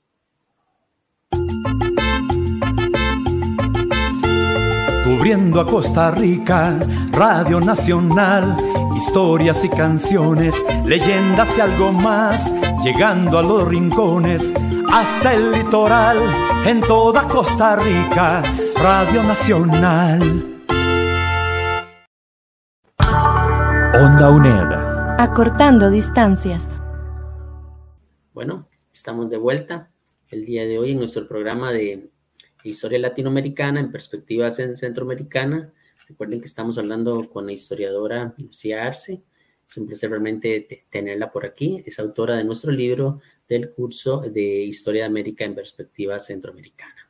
Cubriendo 5.16 5.62
a 5.62 5.66
Costa 5.66 6.10
Rica, 6.10 6.78
Radio 7.10 7.58
Nacional, 7.58 8.54
historias 8.94 9.64
y 9.64 9.70
canciones, 9.70 10.62
leyendas 10.84 11.56
y 11.56 11.60
algo 11.62 11.90
más, 11.90 12.52
llegando 12.84 13.38
a 13.38 13.42
los 13.42 13.66
rincones, 13.66 14.52
hasta 14.92 15.32
el 15.32 15.52
litoral, 15.52 16.18
en 16.66 16.80
toda 16.80 17.26
Costa 17.28 17.76
Rica, 17.76 18.42
Radio 18.76 19.22
Nacional. 19.22 20.20
Onda 23.94 24.30
UNED. 24.30 25.18
Acortando 25.18 25.88
distancias. 25.88 26.78
Bueno, 28.34 28.68
estamos 28.92 29.30
de 29.30 29.38
vuelta 29.38 29.88
el 30.30 30.44
día 30.44 30.66
de 30.66 30.78
hoy 30.78 30.90
en 30.90 30.98
nuestro 30.98 31.26
programa 31.26 31.72
de 31.72 32.10
historia 32.70 32.98
latinoamericana 32.98 33.80
en 33.80 33.92
perspectiva 33.92 34.50
centroamericana. 34.50 35.72
Recuerden 36.08 36.40
que 36.40 36.46
estamos 36.46 36.78
hablando 36.78 37.28
con 37.30 37.46
la 37.46 37.52
historiadora 37.52 38.34
Lucía 38.38 38.84
Arce. 38.84 39.20
Es 39.68 39.76
un 39.76 39.86
placer 39.86 40.10
realmente 40.10 40.66
tenerla 40.90 41.30
por 41.30 41.44
aquí. 41.44 41.82
Es 41.84 41.98
autora 41.98 42.36
de 42.36 42.44
nuestro 42.44 42.70
libro 42.70 43.20
del 43.48 43.70
curso 43.70 44.20
de 44.20 44.62
Historia 44.64 45.02
de 45.02 45.08
América 45.08 45.44
en 45.44 45.54
perspectiva 45.54 46.18
centroamericana. 46.20 47.08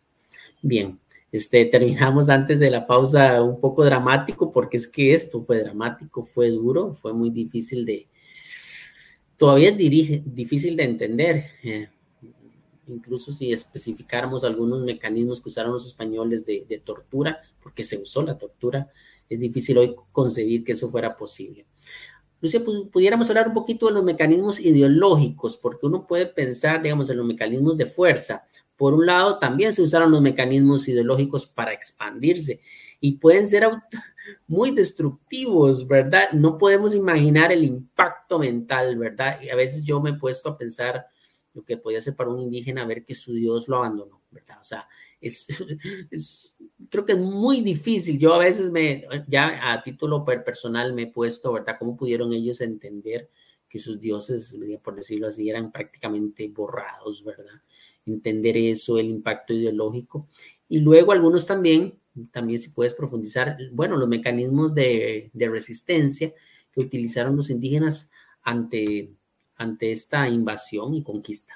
Bien, 0.63 0.99
este, 1.33 1.65
terminamos 1.67 2.29
antes 2.29 2.59
de 2.59 2.71
la 2.71 2.87
pausa 2.87 3.43
un 3.43 3.61
poco 3.61 3.85
dramático, 3.85 4.53
porque 4.53 4.77
es 4.77 4.89
que 4.89 5.15
esto 5.15 5.43
fue 5.43 5.63
dramático, 5.63 6.23
fue 6.23 6.51
duro, 6.51 6.95
fue 6.95 7.13
muy 7.13 7.31
difícil 7.31 7.85
de, 7.85 8.07
todavía 9.37 9.71
es 9.71 9.77
difícil 9.77 10.77
de 10.77 10.85
entender, 10.85 11.51
eh, 11.63 11.89
incluso 12.89 13.33
si 13.33 13.53
especificáramos 13.53 14.45
algunos 14.45 14.83
mecanismos 14.83 15.41
que 15.41 15.49
usaron 15.49 15.73
los 15.73 15.87
españoles 15.87 16.45
de, 16.47 16.83
tortura, 16.85 17.43
porque 17.63 17.85
se 17.85 17.99
usó 17.99 18.23
la 18.23 18.39
tortura, 18.39 18.89
es 19.29 19.41
difícil 19.41 19.79
hoy 19.79 19.95
concebir 20.13 20.65
que 20.65 20.73
eso 20.73 20.89
fuera 20.89 21.17
posible. 21.17 21.67
Lucia, 22.41 22.63
pudiéramos 22.65 23.29
hablar 23.29 23.49
un 23.49 23.55
poquito 23.55 23.87
de 23.87 23.93
los 23.93 24.05
mecanismos 24.05 24.61
ideológicos, 24.61 25.57
porque 25.57 25.87
uno 25.87 26.07
puede 26.07 26.27
pensar, 26.27 26.83
digamos, 26.83 27.11
en 27.11 27.17
los 27.17 27.27
mecanismos 27.27 27.77
de 27.77 27.87
fuerza, 27.87 28.45
por 28.77 28.93
un 28.93 29.07
lado, 29.07 29.39
también 29.39 29.73
se 29.73 29.83
usaron 29.83 30.11
los 30.11 30.21
mecanismos 30.21 30.87
ideológicos 30.87 31.47
para 31.47 31.73
expandirse 31.73 32.61
y 33.01 33.13
pueden 33.13 33.47
ser 33.47 33.69
muy 34.47 34.71
destructivos, 34.71 35.87
¿verdad? 35.87 36.31
No 36.33 36.59
podemos 36.59 36.95
imaginar 36.95 37.53
el 37.53 37.65
impacto 37.65 38.39
mental, 38.39 38.97
¿verdad? 38.97 39.41
Y 39.43 39.49
a 39.49 39.57
veces 39.57 39.85
yo 39.85 40.01
me 40.01 40.11
he 40.11 40.15
puesto 40.15 40.51
a 40.51 40.59
pensar 40.59 41.07
lo 41.57 41.65
que 41.65 41.79
podía 41.79 42.03
ser 42.03 42.15
para 42.15 42.31
un 42.31 42.43
indígena 42.43 42.85
ver 42.85 43.03
que 43.03 43.15
su 43.15 43.33
Dios 43.33 43.67
lo 43.67 43.79
abandonó, 43.79 44.21
¿verdad? 44.31 44.59
O 44.61 44.65
sea, 44.65 44.87
es, 45.23 45.47
es, 46.11 46.55
creo 46.91 47.07
que 47.07 47.13
es 47.13 47.19
muy 47.19 47.63
difícil. 47.63 48.19
Yo 48.19 48.35
a 48.35 48.39
veces 48.39 48.71
me, 48.71 49.07
ya 49.27 49.73
a 49.73 49.83
título 49.83 50.23
personal 50.25 50.93
me 50.93 51.05
he 51.05 51.07
puesto, 51.07 51.55
¿verdad? 51.55 51.77
¿Cómo 51.79 51.97
pudieron 51.97 52.35
ellos 52.35 52.61
entender 52.61 53.31
que 53.71 53.79
sus 53.79 53.99
dioses, 53.99 54.55
por 54.85 54.95
decirlo 54.95 55.29
así, 55.29 55.49
eran 55.49 55.73
prácticamente 55.73 56.47
borrados, 56.49 57.25
¿verdad? 57.25 57.55
Entender 58.05 58.59
eso, 58.59 58.99
el 58.99 59.07
impacto 59.07 59.55
ideológico. 59.55 60.29
Y 60.69 60.81
luego 60.81 61.13
algunos 61.13 61.47
también, 61.47 61.95
también 62.31 62.59
si 62.59 62.69
puedes 62.69 62.93
profundizar, 62.93 63.57
bueno, 63.73 63.97
los 63.97 64.09
mecanismos 64.09 64.75
de, 64.75 65.31
de 65.33 65.49
resistencia 65.49 66.33
que 66.71 66.81
utilizaron 66.81 67.35
los 67.35 67.49
indígenas 67.49 68.11
ante, 68.43 69.11
ante 69.57 69.93
esta 69.93 70.29
invasión 70.29 70.95
y 70.95 71.03
conquista. 71.03 71.55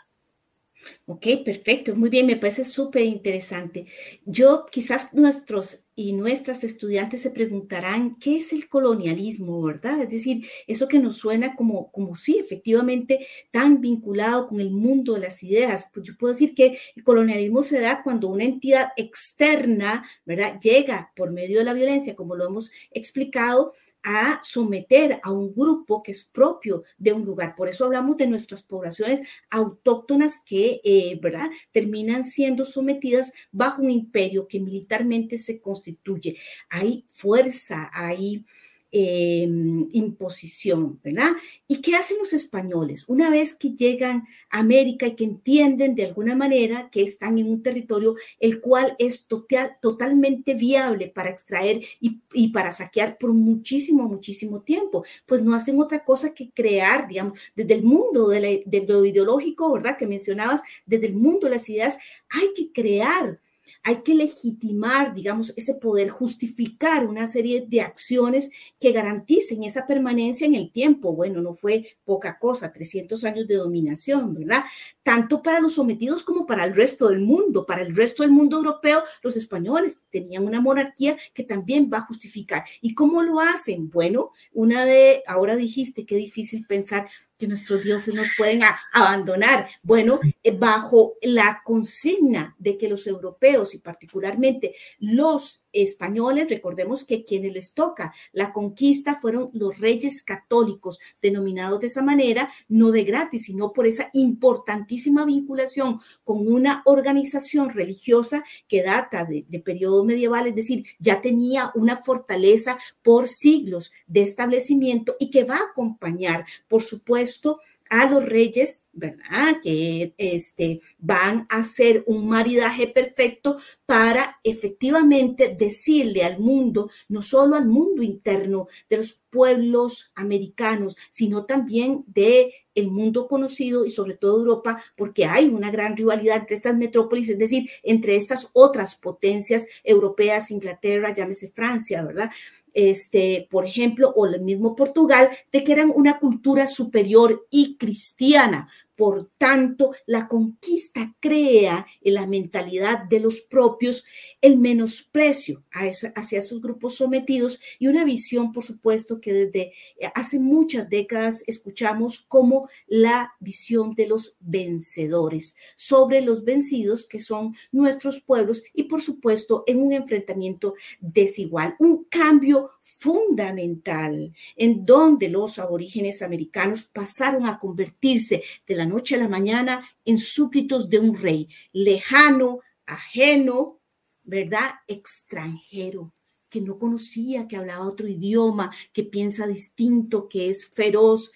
Ok, 1.06 1.26
perfecto, 1.44 1.94
muy 1.94 2.08
bien, 2.08 2.26
me 2.26 2.36
parece 2.36 2.64
súper 2.64 3.02
interesante. 3.02 3.86
Yo, 4.24 4.64
quizás 4.70 5.12
nuestros 5.12 5.84
y 5.94 6.14
nuestras 6.14 6.64
estudiantes 6.64 7.20
se 7.20 7.30
preguntarán, 7.30 8.16
¿qué 8.18 8.38
es 8.38 8.52
el 8.54 8.68
colonialismo, 8.68 9.60
verdad? 9.60 10.00
Es 10.00 10.08
decir, 10.08 10.46
eso 10.66 10.88
que 10.88 10.98
nos 10.98 11.16
suena 11.16 11.54
como, 11.54 11.90
como 11.92 12.16
sí, 12.16 12.38
efectivamente, 12.38 13.26
tan 13.50 13.80
vinculado 13.82 14.46
con 14.46 14.60
el 14.60 14.70
mundo 14.70 15.14
de 15.14 15.20
las 15.20 15.42
ideas. 15.42 15.90
Pues 15.92 16.06
yo 16.06 16.16
puedo 16.16 16.32
decir 16.32 16.54
que 16.54 16.78
el 16.96 17.04
colonialismo 17.04 17.62
se 17.62 17.80
da 17.80 18.02
cuando 18.02 18.28
una 18.28 18.44
entidad 18.44 18.88
externa, 18.96 20.08
¿verdad? 20.24 20.58
Llega 20.60 21.12
por 21.14 21.32
medio 21.32 21.58
de 21.58 21.64
la 21.64 21.74
violencia, 21.74 22.16
como 22.16 22.34
lo 22.34 22.46
hemos 22.46 22.70
explicado, 22.90 23.74
a 24.02 24.40
someter 24.42 25.20
a 25.22 25.30
un 25.30 25.54
grupo 25.54 26.02
que 26.02 26.12
es 26.12 26.24
propio 26.24 26.84
de 26.98 27.12
un 27.12 27.24
lugar. 27.24 27.54
Por 27.56 27.68
eso 27.68 27.84
hablamos 27.84 28.16
de 28.16 28.26
nuestras 28.26 28.62
poblaciones 28.62 29.20
autóctonas 29.50 30.42
que, 30.44 30.80
eh, 30.84 31.18
¿verdad?, 31.22 31.50
terminan 31.72 32.24
siendo 32.24 32.64
sometidas 32.64 33.32
bajo 33.52 33.82
un 33.82 33.90
imperio 33.90 34.48
que 34.48 34.60
militarmente 34.60 35.38
se 35.38 35.60
constituye. 35.60 36.36
Hay 36.70 37.04
fuerza, 37.08 37.90
hay 37.92 38.44
eh, 38.92 39.48
imposición, 39.92 41.00
¿verdad? 41.02 41.32
¿Y 41.68 41.80
qué 41.80 41.94
hacen 41.94 42.18
los 42.18 42.32
españoles? 42.32 43.04
Una 43.06 43.30
vez 43.30 43.54
que 43.54 43.70
llegan 43.70 44.26
a 44.50 44.58
América 44.58 45.06
y 45.06 45.14
que 45.14 45.24
entienden 45.24 45.94
de 45.94 46.06
alguna 46.06 46.34
manera 46.34 46.90
que 46.90 47.02
están 47.02 47.38
en 47.38 47.48
un 47.48 47.62
territorio 47.62 48.16
el 48.38 48.60
cual 48.60 48.96
es 48.98 49.26
total, 49.26 49.76
totalmente 49.80 50.54
viable 50.54 51.08
para 51.08 51.30
extraer 51.30 51.82
y, 52.00 52.48
para 52.48 52.72
saquear 52.72 53.18
por 53.18 53.32
muchísimo, 53.32 54.08
muchísimo 54.08 54.62
tiempo, 54.62 55.04
pues 55.26 55.42
no 55.42 55.54
hacen 55.54 55.80
otra 55.80 56.04
cosa 56.04 56.34
que 56.34 56.50
crear, 56.50 57.06
digamos, 57.06 57.38
desde 57.54 57.74
el 57.74 57.84
mundo 57.84 58.28
de, 58.28 58.40
la, 58.40 58.48
de 58.64 58.86
lo 58.86 59.04
ideológico, 59.04 59.72
¿verdad? 59.72 59.96
Que 59.96 60.06
mencionabas, 60.06 60.62
desde 60.84 61.06
el 61.06 61.14
mundo 61.14 61.46
de 61.46 61.54
las 61.54 61.68
ideas, 61.68 61.98
hay 62.28 62.52
que 62.54 62.72
crear 62.72 63.38
hay 63.82 64.02
que 64.02 64.14
legitimar, 64.14 65.14
digamos, 65.14 65.54
ese 65.56 65.74
poder, 65.74 66.10
justificar 66.10 67.06
una 67.06 67.26
serie 67.26 67.64
de 67.66 67.80
acciones 67.80 68.50
que 68.78 68.92
garanticen 68.92 69.62
esa 69.62 69.86
permanencia 69.86 70.46
en 70.46 70.54
el 70.54 70.70
tiempo. 70.70 71.14
Bueno, 71.14 71.40
no 71.40 71.54
fue 71.54 71.96
poca 72.04 72.38
cosa, 72.38 72.72
300 72.72 73.24
años 73.24 73.48
de 73.48 73.56
dominación, 73.56 74.34
¿verdad? 74.34 74.64
Tanto 75.02 75.42
para 75.42 75.60
los 75.60 75.74
sometidos 75.74 76.22
como 76.22 76.46
para 76.46 76.64
el 76.64 76.74
resto 76.74 77.08
del 77.08 77.20
mundo. 77.20 77.64
Para 77.64 77.82
el 77.82 77.96
resto 77.96 78.22
del 78.22 78.32
mundo 78.32 78.58
europeo, 78.58 79.02
los 79.22 79.36
españoles 79.36 80.02
tenían 80.10 80.46
una 80.46 80.60
monarquía 80.60 81.16
que 81.32 81.44
también 81.44 81.90
va 81.92 81.98
a 81.98 82.06
justificar. 82.06 82.64
¿Y 82.82 82.94
cómo 82.94 83.22
lo 83.22 83.40
hacen? 83.40 83.90
Bueno, 83.90 84.32
una 84.52 84.84
de, 84.84 85.22
ahora 85.26 85.56
dijiste, 85.56 86.04
qué 86.04 86.16
difícil 86.16 86.66
pensar 86.66 87.08
que 87.40 87.48
nuestros 87.48 87.82
dioses 87.82 88.14
nos 88.14 88.28
pueden 88.36 88.60
abandonar. 88.92 89.66
Bueno, 89.82 90.20
eh, 90.44 90.52
bajo 90.52 91.14
la 91.22 91.62
consigna 91.64 92.54
de 92.58 92.76
que 92.76 92.88
los 92.88 93.06
europeos 93.06 93.74
y 93.74 93.78
particularmente 93.78 94.74
los 94.98 95.64
españoles, 95.72 96.48
recordemos 96.48 97.04
que 97.04 97.24
quienes 97.24 97.52
les 97.52 97.72
toca 97.74 98.12
la 98.32 98.52
conquista 98.52 99.14
fueron 99.14 99.50
los 99.52 99.78
reyes 99.78 100.22
católicos, 100.22 100.98
denominados 101.22 101.80
de 101.80 101.86
esa 101.86 102.02
manera, 102.02 102.50
no 102.68 102.90
de 102.90 103.04
gratis, 103.04 103.44
sino 103.44 103.72
por 103.72 103.86
esa 103.86 104.10
importantísima 104.12 105.24
vinculación 105.24 106.00
con 106.24 106.46
una 106.46 106.82
organización 106.84 107.70
religiosa 107.70 108.44
que 108.68 108.82
data 108.82 109.24
de, 109.24 109.44
de 109.48 109.60
periodo 109.60 110.04
medieval, 110.04 110.46
es 110.46 110.54
decir, 110.54 110.84
ya 110.98 111.20
tenía 111.20 111.70
una 111.74 111.96
fortaleza 111.96 112.78
por 113.02 113.28
siglos 113.28 113.92
de 114.06 114.22
establecimiento 114.22 115.16
y 115.18 115.30
que 115.30 115.44
va 115.44 115.56
a 115.56 115.70
acompañar, 115.70 116.44
por 116.68 116.82
supuesto, 116.82 117.60
a 117.90 118.08
los 118.08 118.24
reyes, 118.24 118.86
¿verdad? 118.92 119.60
Que 119.62 120.14
este, 120.16 120.80
van 120.98 121.46
a 121.50 121.58
hacer 121.58 122.04
un 122.06 122.28
maridaje 122.28 122.86
perfecto 122.86 123.58
para 123.84 124.38
efectivamente 124.44 125.54
decirle 125.58 126.24
al 126.24 126.38
mundo, 126.38 126.88
no 127.08 127.20
solo 127.20 127.56
al 127.56 127.66
mundo 127.66 128.02
interno 128.02 128.68
de 128.88 128.98
los 128.98 129.20
pueblos 129.28 130.12
americanos, 130.14 130.96
sino 131.10 131.44
también 131.44 132.04
de 132.06 132.54
el 132.74 132.88
mundo 132.88 133.26
conocido 133.26 133.84
y 133.84 133.90
sobre 133.90 134.16
todo 134.16 134.38
Europa, 134.38 134.82
porque 134.96 135.24
hay 135.24 135.46
una 135.46 135.72
gran 135.72 135.96
rivalidad 135.96 136.36
entre 136.36 136.54
estas 136.56 136.76
metrópolis, 136.76 137.28
es 137.28 137.38
decir, 137.38 137.68
entre 137.82 138.14
estas 138.14 138.50
otras 138.52 138.96
potencias 138.96 139.66
europeas, 139.82 140.52
Inglaterra, 140.52 141.12
llámese 141.12 141.50
Francia, 141.50 142.02
¿verdad? 142.02 142.30
Este, 142.74 143.48
por 143.50 143.66
ejemplo, 143.66 144.12
o 144.16 144.26
el 144.26 144.40
mismo 144.40 144.76
Portugal, 144.76 145.30
de 145.52 145.64
que 145.64 145.72
eran 145.72 145.92
una 145.94 146.18
cultura 146.18 146.66
superior 146.66 147.46
y 147.50 147.76
cristiana. 147.76 148.68
Por 148.96 149.30
tanto, 149.38 149.92
la 150.04 150.28
conquista 150.28 151.12
crea 151.20 151.86
en 152.02 152.14
la 152.14 152.26
mentalidad 152.26 153.04
de 153.04 153.20
los 153.20 153.40
propios 153.40 154.04
el 154.42 154.56
menosprecio 154.58 155.64
hacia 155.72 156.38
esos 156.38 156.60
grupos 156.60 156.96
sometidos 156.96 157.60
y 157.78 157.88
una 157.88 158.04
visión, 158.04 158.52
por 158.52 158.62
supuesto, 158.62 159.20
que 159.20 159.32
desde 159.32 159.72
hace 160.14 160.38
muchas 160.38 160.88
décadas 160.88 161.44
escuchamos 161.46 162.20
como 162.20 162.68
la 162.86 163.34
visión 163.40 163.94
de 163.94 164.06
los 164.06 164.36
vencedores 164.40 165.56
sobre 165.76 166.20
los 166.22 166.44
vencidos, 166.44 167.06
que 167.06 167.20
son 167.20 167.54
nuestros 167.70 168.20
pueblos, 168.20 168.62
y 168.74 168.84
por 168.84 169.02
supuesto 169.02 169.64
en 169.66 169.80
un 169.80 169.92
enfrentamiento 169.92 170.74
desigual, 171.00 171.76
un 171.78 172.04
cambio 172.04 172.70
fundamental 172.82 174.32
en 174.56 174.86
donde 174.86 175.28
los 175.28 175.58
aborígenes 175.58 176.22
americanos 176.22 176.84
pasaron 176.84 177.46
a 177.46 177.58
convertirse 177.58 178.42
de 178.66 178.74
la 178.74 178.86
noche 178.86 179.14
a 179.14 179.18
la 179.18 179.28
mañana 179.28 179.88
en 180.04 180.18
súbditos 180.18 180.88
de 180.88 180.98
un 180.98 181.16
rey 181.16 181.48
lejano, 181.72 182.60
ajeno, 182.86 183.79
¿verdad? 184.24 184.70
Extranjero, 184.86 186.12
que 186.48 186.60
no 186.60 186.78
conocía, 186.78 187.48
que 187.48 187.56
hablaba 187.56 187.86
otro 187.86 188.08
idioma, 188.08 188.74
que 188.92 189.04
piensa 189.04 189.46
distinto, 189.46 190.28
que 190.28 190.50
es 190.50 190.66
feroz. 190.66 191.32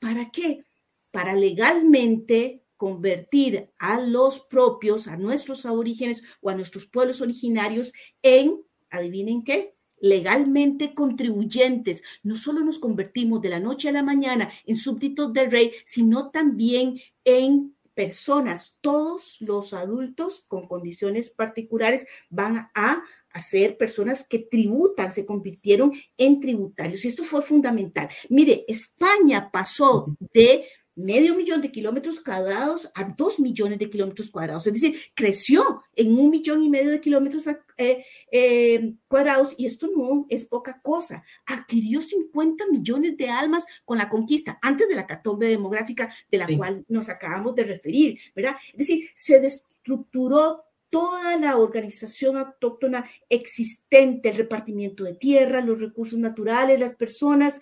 ¿Para 0.00 0.30
qué? 0.30 0.64
Para 1.12 1.34
legalmente 1.34 2.62
convertir 2.76 3.70
a 3.78 4.00
los 4.00 4.40
propios, 4.40 5.06
a 5.06 5.16
nuestros 5.16 5.64
aborígenes 5.66 6.22
o 6.40 6.50
a 6.50 6.54
nuestros 6.54 6.86
pueblos 6.86 7.20
originarios 7.20 7.92
en, 8.22 8.62
adivinen 8.90 9.42
qué, 9.42 9.74
legalmente 10.00 10.94
contribuyentes. 10.94 12.02
No 12.22 12.36
solo 12.36 12.60
nos 12.60 12.78
convertimos 12.78 13.40
de 13.40 13.48
la 13.48 13.60
noche 13.60 13.88
a 13.88 13.92
la 13.92 14.02
mañana 14.02 14.50
en 14.66 14.76
súbditos 14.76 15.32
del 15.32 15.50
rey, 15.50 15.72
sino 15.86 16.30
también 16.30 17.00
en 17.24 17.73
personas, 17.94 18.78
todos 18.80 19.36
los 19.40 19.72
adultos 19.72 20.44
con 20.48 20.66
condiciones 20.66 21.30
particulares 21.30 22.06
van 22.28 22.68
a, 22.74 23.02
ser 23.36 23.76
personas 23.76 24.28
que 24.28 24.38
tributan, 24.38 25.12
se 25.12 25.26
convirtieron 25.26 25.92
en 26.16 26.38
tributarios. 26.38 27.04
Y 27.04 27.08
esto 27.08 27.24
fue 27.24 27.42
fundamental. 27.42 28.08
Mire, 28.28 28.64
España 28.68 29.50
pasó 29.50 30.06
de 30.32 30.68
medio 30.96 31.34
millón 31.34 31.60
de 31.60 31.70
kilómetros 31.70 32.20
cuadrados 32.20 32.90
a 32.94 33.04
dos 33.16 33.40
millones 33.40 33.78
de 33.78 33.90
kilómetros 33.90 34.30
cuadrados. 34.30 34.66
Es 34.66 34.74
decir, 34.74 35.00
creció 35.14 35.82
en 35.96 36.18
un 36.18 36.30
millón 36.30 36.62
y 36.62 36.68
medio 36.68 36.90
de 36.90 37.00
kilómetros 37.00 37.46
eh, 37.76 38.04
eh, 38.30 38.94
cuadrados 39.08 39.54
y 39.58 39.66
esto 39.66 39.88
no 39.94 40.26
es 40.28 40.44
poca 40.44 40.80
cosa. 40.82 41.24
Adquirió 41.46 42.00
50 42.00 42.66
millones 42.70 43.16
de 43.16 43.28
almas 43.28 43.66
con 43.84 43.98
la 43.98 44.08
conquista 44.08 44.58
antes 44.62 44.88
de 44.88 44.94
la 44.94 45.06
catombe 45.06 45.48
demográfica 45.48 46.14
de 46.30 46.38
la 46.38 46.46
cual 46.56 46.84
nos 46.88 47.08
acabamos 47.08 47.54
de 47.54 47.64
referir, 47.64 48.18
¿verdad? 48.34 48.56
Es 48.72 48.78
decir, 48.78 49.08
se 49.14 49.40
destructuró 49.40 50.64
toda 50.90 51.36
la 51.38 51.56
organización 51.56 52.36
autóctona 52.36 53.04
existente, 53.28 54.28
el 54.28 54.36
repartimiento 54.36 55.02
de 55.02 55.16
tierra, 55.16 55.60
los 55.60 55.80
recursos 55.80 56.20
naturales, 56.20 56.78
las 56.78 56.94
personas, 56.94 57.60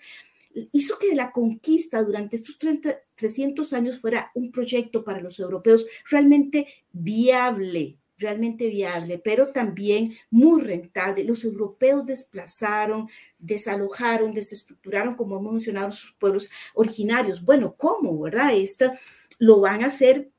hizo 0.71 0.97
que 0.99 1.15
la 1.15 1.31
conquista 1.31 2.01
durante 2.03 2.35
estos 2.35 2.57
30, 2.57 2.95
300 3.15 3.73
años 3.73 3.99
fuera 3.99 4.31
un 4.35 4.51
proyecto 4.51 5.03
para 5.03 5.21
los 5.21 5.39
europeos 5.39 5.85
realmente 6.09 6.67
viable, 6.91 7.97
realmente 8.17 8.67
viable, 8.67 9.19
pero 9.19 9.51
también 9.51 10.15
muy 10.29 10.61
rentable. 10.61 11.23
Los 11.23 11.43
europeos 11.43 12.05
desplazaron, 12.05 13.09
desalojaron, 13.39 14.33
desestructuraron, 14.33 15.15
como 15.15 15.37
hemos 15.37 15.53
mencionado, 15.53 15.91
sus 15.91 16.13
pueblos 16.13 16.49
originarios. 16.73 17.43
Bueno, 17.43 17.73
¿cómo, 17.77 18.19
verdad? 18.19 18.55
Esto 18.55 18.91
lo 19.39 19.59
van 19.59 19.83
a 19.83 19.87
hacer 19.87 20.31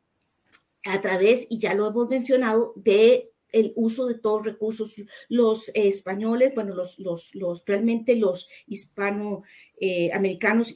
a 0.85 1.01
través, 1.01 1.47
y 1.49 1.59
ya 1.59 1.75
lo 1.75 1.89
hemos 1.89 2.09
mencionado, 2.09 2.75
de 2.77 3.34
el 3.55 3.73
uso 3.77 4.07
de 4.07 4.15
todos 4.15 4.45
recursos. 4.45 5.01
Los 5.29 5.71
españoles, 5.75 6.53
bueno, 6.55 6.75
los, 6.75 6.99
los, 6.99 7.35
los 7.35 7.65
realmente 7.65 8.17
los 8.17 8.49
hispano 8.67 9.45
eh, 9.81 10.11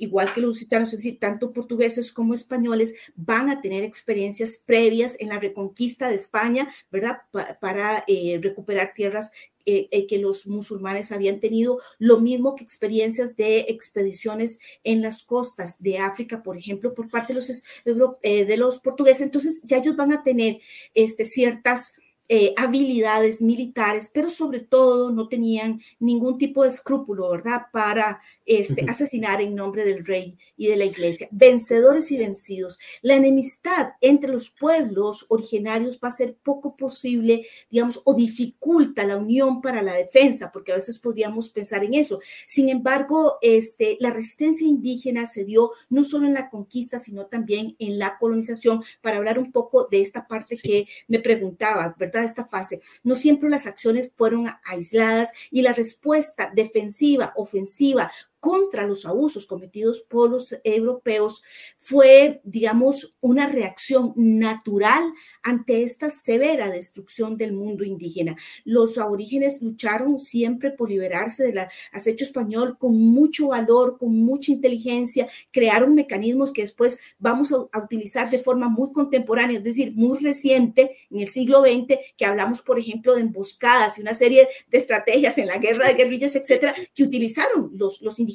igual 0.00 0.34
que 0.34 0.40
los 0.40 0.48
lusitanos, 0.48 0.88
es 0.88 0.98
decir, 0.98 1.18
tanto 1.18 1.52
portugueses 1.52 2.12
como 2.12 2.34
españoles, 2.34 2.94
van 3.16 3.48
a 3.48 3.60
tener 3.60 3.84
experiencias 3.84 4.56
previas 4.56 5.16
en 5.20 5.28
la 5.28 5.38
reconquista 5.38 6.08
de 6.08 6.16
España, 6.16 6.68
¿verdad? 6.90 7.18
para 7.60 8.04
eh, 8.06 8.38
recuperar 8.42 8.92
tierras 8.94 9.30
eh, 9.66 10.06
que 10.06 10.18
los 10.18 10.46
musulmanes 10.46 11.12
habían 11.12 11.40
tenido, 11.40 11.78
lo 11.98 12.20
mismo 12.20 12.54
que 12.54 12.64
experiencias 12.64 13.36
de 13.36 13.60
expediciones 13.68 14.58
en 14.82 15.02
las 15.02 15.22
costas 15.22 15.82
de 15.82 15.98
África, 15.98 16.42
por 16.42 16.56
ejemplo, 16.56 16.94
por 16.94 17.10
parte 17.10 17.34
de 17.34 17.94
los, 17.94 18.18
de 18.22 18.56
los 18.56 18.78
portugueses. 18.78 19.22
Entonces, 19.22 19.62
ya 19.64 19.78
ellos 19.78 19.96
van 19.96 20.12
a 20.12 20.22
tener 20.22 20.58
este, 20.94 21.24
ciertas 21.24 21.94
eh, 22.28 22.54
habilidades 22.56 23.40
militares, 23.40 24.10
pero 24.12 24.30
sobre 24.30 24.60
todo 24.60 25.10
no 25.10 25.28
tenían 25.28 25.80
ningún 25.98 26.38
tipo 26.38 26.62
de 26.62 26.68
escrúpulo, 26.68 27.30
¿verdad?, 27.30 27.62
para 27.72 28.20
este, 28.48 28.87
asesinar 28.88 29.42
en 29.42 29.54
nombre 29.54 29.84
del 29.84 30.04
rey 30.04 30.38
y 30.56 30.68
de 30.68 30.76
la 30.76 30.87
iglesia. 30.87 31.28
Vencedores 31.30 32.11
y 32.11 32.16
vencidos. 32.16 32.78
La 33.02 33.14
enemistad 33.14 33.90
entre 34.00 34.32
los 34.32 34.48
pueblos 34.48 35.26
originarios 35.28 36.00
va 36.02 36.08
a 36.08 36.12
ser 36.12 36.34
poco 36.42 36.74
posible, 36.74 37.46
digamos, 37.70 38.00
o 38.04 38.14
dificulta 38.14 39.04
la 39.04 39.18
unión 39.18 39.61
para 39.61 39.82
la 39.82 39.94
defensa, 39.94 40.50
porque 40.50 40.72
a 40.72 40.76
veces 40.76 40.98
podríamos 40.98 41.50
pensar 41.50 41.84
en 41.84 41.92
eso. 41.92 42.20
Sin 42.46 42.70
embargo, 42.70 43.37
este, 43.42 43.98
la 44.00 44.11
resistencia 44.11 44.66
indígena 44.66 45.26
se 45.26 45.44
dio 45.44 45.72
no 45.90 46.02
solo 46.02 46.26
en 46.26 46.34
la 46.34 46.48
conquista, 46.48 46.98
sino 46.98 47.26
también 47.26 47.76
en 47.78 47.98
la 47.98 48.16
colonización, 48.18 48.82
para 49.02 49.18
hablar 49.18 49.38
un 49.38 49.52
poco 49.52 49.88
de 49.90 50.00
esta 50.00 50.26
parte 50.26 50.56
que 50.62 50.87
me 51.06 51.20
preguntabas, 51.20 51.96
¿verdad? 51.98 52.24
esta 52.24 52.46
fase. 52.46 52.80
No 53.02 53.14
siempre 53.14 53.50
las 53.50 53.66
acciones 53.66 54.11
fueron 54.16 54.46
aisladas 54.64 55.32
y 55.50 55.62
la 55.62 55.74
respuesta 55.74 56.50
defensiva, 56.54 57.32
ofensiva, 57.37 58.11
contra 58.40 58.87
los 58.87 59.05
abusos 59.07 59.46
cometidos 59.46 60.01
por 60.01 60.31
los 60.31 60.57
europeos 60.64 61.42
fue, 61.77 62.40
digamos, 62.44 63.16
una 63.20 63.48
reacción 63.48 64.12
natural 64.16 65.12
ante 65.42 65.83
esta 65.83 66.11
severa 66.11 66.70
destrucción 66.70 67.37
del 67.37 67.53
mundo 67.53 67.85
indígena. 67.85 68.37
Los 68.64 68.98
aborígenes 68.98 69.62
lucharon 69.62 70.18
siempre 70.18 70.70
por 70.70 70.90
liberarse 70.90 71.44
del 71.44 71.66
acecho 71.92 72.24
español 72.24 72.79
con 72.79 72.96
mucho 72.96 73.48
valor, 73.48 73.98
con 73.98 74.16
mucha 74.16 74.53
inteligencia, 74.53 75.29
crearon 75.51 75.94
mecanismos 75.94 76.53
que 76.53 76.62
después 76.62 76.98
vamos 77.18 77.53
a, 77.53 77.79
utilizar 77.79 78.31
de 78.31 78.38
forma 78.38 78.68
muy 78.68 78.92
contemporánea, 78.92 79.59
es 79.59 79.64
decir, 79.64 79.94
muy 79.94 80.18
reciente, 80.18 80.96
en 81.11 81.20
el 81.20 81.29
siglo 81.29 81.62
XX, 81.62 81.98
que 82.16 82.24
hablamos, 82.24 82.61
por 82.61 82.79
ejemplo, 82.79 83.14
de 83.14 83.22
emboscadas 83.22 83.98
y 83.98 84.03
una 84.03 84.14
serie 84.14 84.48
de 84.68 84.79
estrategias 84.79 85.38
en 85.38 85.46
la 85.46 85.59
guerra 85.59 85.87
de 85.87 85.94
guerrillas, 85.94 86.37
etcétera, 86.37 86.74
que 86.94 87.05
utilizaron 87.05 87.70
los, 87.74 88.01
los 88.03 88.18
indígenas. 88.18 88.27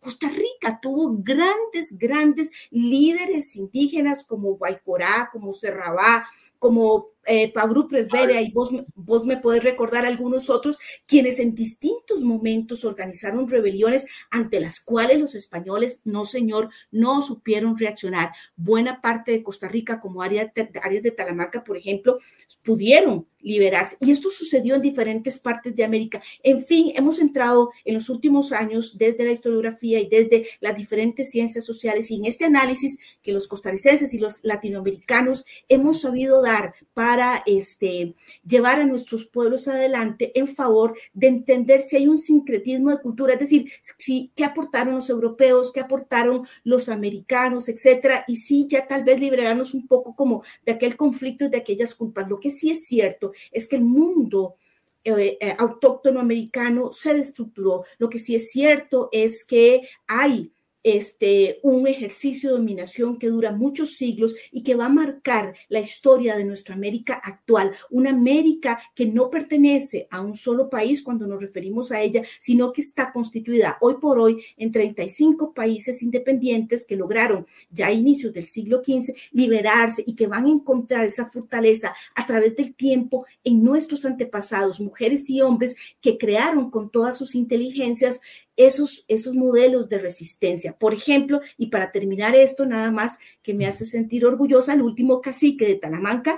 Costa 0.00 0.28
Rica 0.28 0.78
tuvo 0.80 1.16
grandes, 1.18 1.96
grandes 1.96 2.50
líderes 2.70 3.56
indígenas 3.56 4.24
como 4.24 4.56
Guaycorá, 4.56 5.30
como 5.32 5.52
Serrabá, 5.52 6.26
como 6.58 7.08
eh, 7.28 7.52
Pablo 7.52 7.86
Presberia, 7.86 8.40
y 8.40 8.50
vos, 8.50 8.70
vos 8.94 9.24
me 9.24 9.36
podés 9.36 9.62
recordar 9.62 10.06
algunos 10.06 10.50
otros, 10.50 10.78
quienes 11.06 11.38
en 11.38 11.54
distintos 11.54 12.24
momentos 12.24 12.84
organizaron 12.84 13.48
rebeliones 13.48 14.06
ante 14.30 14.60
las 14.60 14.80
cuales 14.80 15.20
los 15.20 15.34
españoles, 15.34 16.00
no 16.04 16.24
señor, 16.24 16.70
no 16.90 17.22
supieron 17.22 17.76
reaccionar. 17.78 18.32
Buena 18.56 19.00
parte 19.00 19.32
de 19.32 19.42
Costa 19.42 19.68
Rica, 19.68 20.00
como 20.00 20.22
áreas 20.22 20.52
de 20.54 21.10
Talamaca, 21.10 21.64
por 21.64 21.76
ejemplo, 21.76 22.18
pudieron 22.62 23.26
liberarse. 23.40 23.96
Y 24.00 24.10
esto 24.10 24.30
sucedió 24.30 24.74
en 24.74 24.82
diferentes 24.82 25.38
partes 25.38 25.74
de 25.74 25.84
América. 25.84 26.20
En 26.42 26.62
fin, 26.62 26.92
hemos 26.96 27.18
entrado 27.18 27.70
en 27.84 27.94
los 27.94 28.08
últimos 28.08 28.52
años 28.52 28.98
desde 28.98 29.24
la 29.24 29.32
historiografía 29.32 30.00
y 30.00 30.08
desde 30.08 30.46
las 30.60 30.76
diferentes 30.76 31.30
ciencias 31.30 31.64
sociales 31.64 32.10
y 32.10 32.16
en 32.16 32.26
este 32.26 32.44
análisis 32.44 32.98
que 33.22 33.32
los 33.32 33.46
costarricenses 33.46 34.12
y 34.12 34.18
los 34.18 34.40
latinoamericanos 34.42 35.44
hemos 35.68 36.00
sabido 36.00 36.42
dar 36.42 36.74
para 36.94 37.17
este, 37.46 38.14
llevar 38.46 38.80
a 38.80 38.86
nuestros 38.86 39.26
pueblos 39.26 39.68
adelante 39.68 40.38
en 40.38 40.48
favor 40.48 40.96
de 41.12 41.28
entender 41.28 41.80
si 41.80 41.96
hay 41.96 42.06
un 42.06 42.18
sincretismo 42.18 42.90
de 42.90 43.00
cultura, 43.00 43.34
es 43.34 43.40
decir, 43.40 43.70
si, 43.96 44.32
qué 44.34 44.44
aportaron 44.44 44.94
los 44.94 45.10
europeos, 45.10 45.72
qué 45.72 45.80
aportaron 45.80 46.46
los 46.64 46.88
americanos, 46.88 47.68
etcétera, 47.68 48.24
y 48.26 48.36
si 48.36 48.66
ya 48.66 48.86
tal 48.86 49.04
vez 49.04 49.20
liberarnos 49.20 49.74
un 49.74 49.86
poco 49.86 50.14
como 50.14 50.42
de 50.64 50.72
aquel 50.72 50.96
conflicto 50.96 51.44
y 51.44 51.48
de 51.48 51.58
aquellas 51.58 51.94
culpas. 51.94 52.28
Lo 52.28 52.40
que 52.40 52.50
sí 52.50 52.70
es 52.70 52.86
cierto 52.86 53.32
es 53.52 53.68
que 53.68 53.76
el 53.76 53.84
mundo 53.84 54.56
eh, 55.04 55.38
eh, 55.40 55.54
autóctono 55.58 56.20
americano 56.20 56.90
se 56.90 57.14
destructuró. 57.14 57.84
Lo 57.98 58.08
que 58.10 58.18
sí 58.18 58.34
es 58.34 58.50
cierto 58.50 59.08
es 59.12 59.44
que 59.44 59.88
hay 60.06 60.52
este, 60.96 61.60
un 61.62 61.86
ejercicio 61.86 62.50
de 62.50 62.56
dominación 62.56 63.18
que 63.18 63.28
dura 63.28 63.52
muchos 63.52 63.94
siglos 63.94 64.34
y 64.50 64.62
que 64.62 64.74
va 64.74 64.86
a 64.86 64.90
marcar 64.90 65.54
la 65.68 65.80
historia 65.80 66.36
de 66.36 66.44
nuestra 66.44 66.74
América 66.74 67.20
actual, 67.22 67.72
una 67.90 68.10
América 68.10 68.80
que 68.94 69.06
no 69.06 69.30
pertenece 69.30 70.06
a 70.10 70.20
un 70.20 70.34
solo 70.34 70.68
país 70.68 71.02
cuando 71.02 71.26
nos 71.26 71.42
referimos 71.42 71.92
a 71.92 72.00
ella, 72.00 72.22
sino 72.38 72.72
que 72.72 72.80
está 72.80 73.12
constituida 73.12 73.78
hoy 73.80 73.96
por 74.00 74.18
hoy 74.18 74.42
en 74.56 74.72
35 74.72 75.52
países 75.52 76.02
independientes 76.02 76.84
que 76.84 76.96
lograron 76.96 77.46
ya 77.70 77.88
a 77.88 77.92
inicios 77.92 78.32
del 78.32 78.46
siglo 78.46 78.82
XV 78.84 79.14
liberarse 79.32 80.02
y 80.06 80.14
que 80.14 80.26
van 80.26 80.46
a 80.46 80.50
encontrar 80.50 81.04
esa 81.04 81.26
fortaleza 81.26 81.94
a 82.14 82.26
través 82.26 82.56
del 82.56 82.74
tiempo 82.74 83.26
en 83.44 83.62
nuestros 83.62 84.04
antepasados, 84.04 84.80
mujeres 84.80 85.28
y 85.30 85.40
hombres 85.40 85.76
que 86.00 86.18
crearon 86.18 86.70
con 86.70 86.90
todas 86.90 87.16
sus 87.16 87.34
inteligencias 87.34 88.20
esos, 88.58 89.04
esos 89.08 89.34
modelos 89.34 89.88
de 89.88 89.98
resistencia. 89.98 90.76
Por 90.76 90.92
ejemplo, 90.92 91.40
y 91.56 91.68
para 91.68 91.92
terminar 91.92 92.34
esto, 92.34 92.66
nada 92.66 92.90
más 92.90 93.18
que 93.40 93.54
me 93.54 93.66
hace 93.66 93.86
sentir 93.86 94.26
orgullosa, 94.26 94.74
el 94.74 94.82
último 94.82 95.22
cacique 95.22 95.66
de 95.66 95.76
Talamanca 95.76 96.36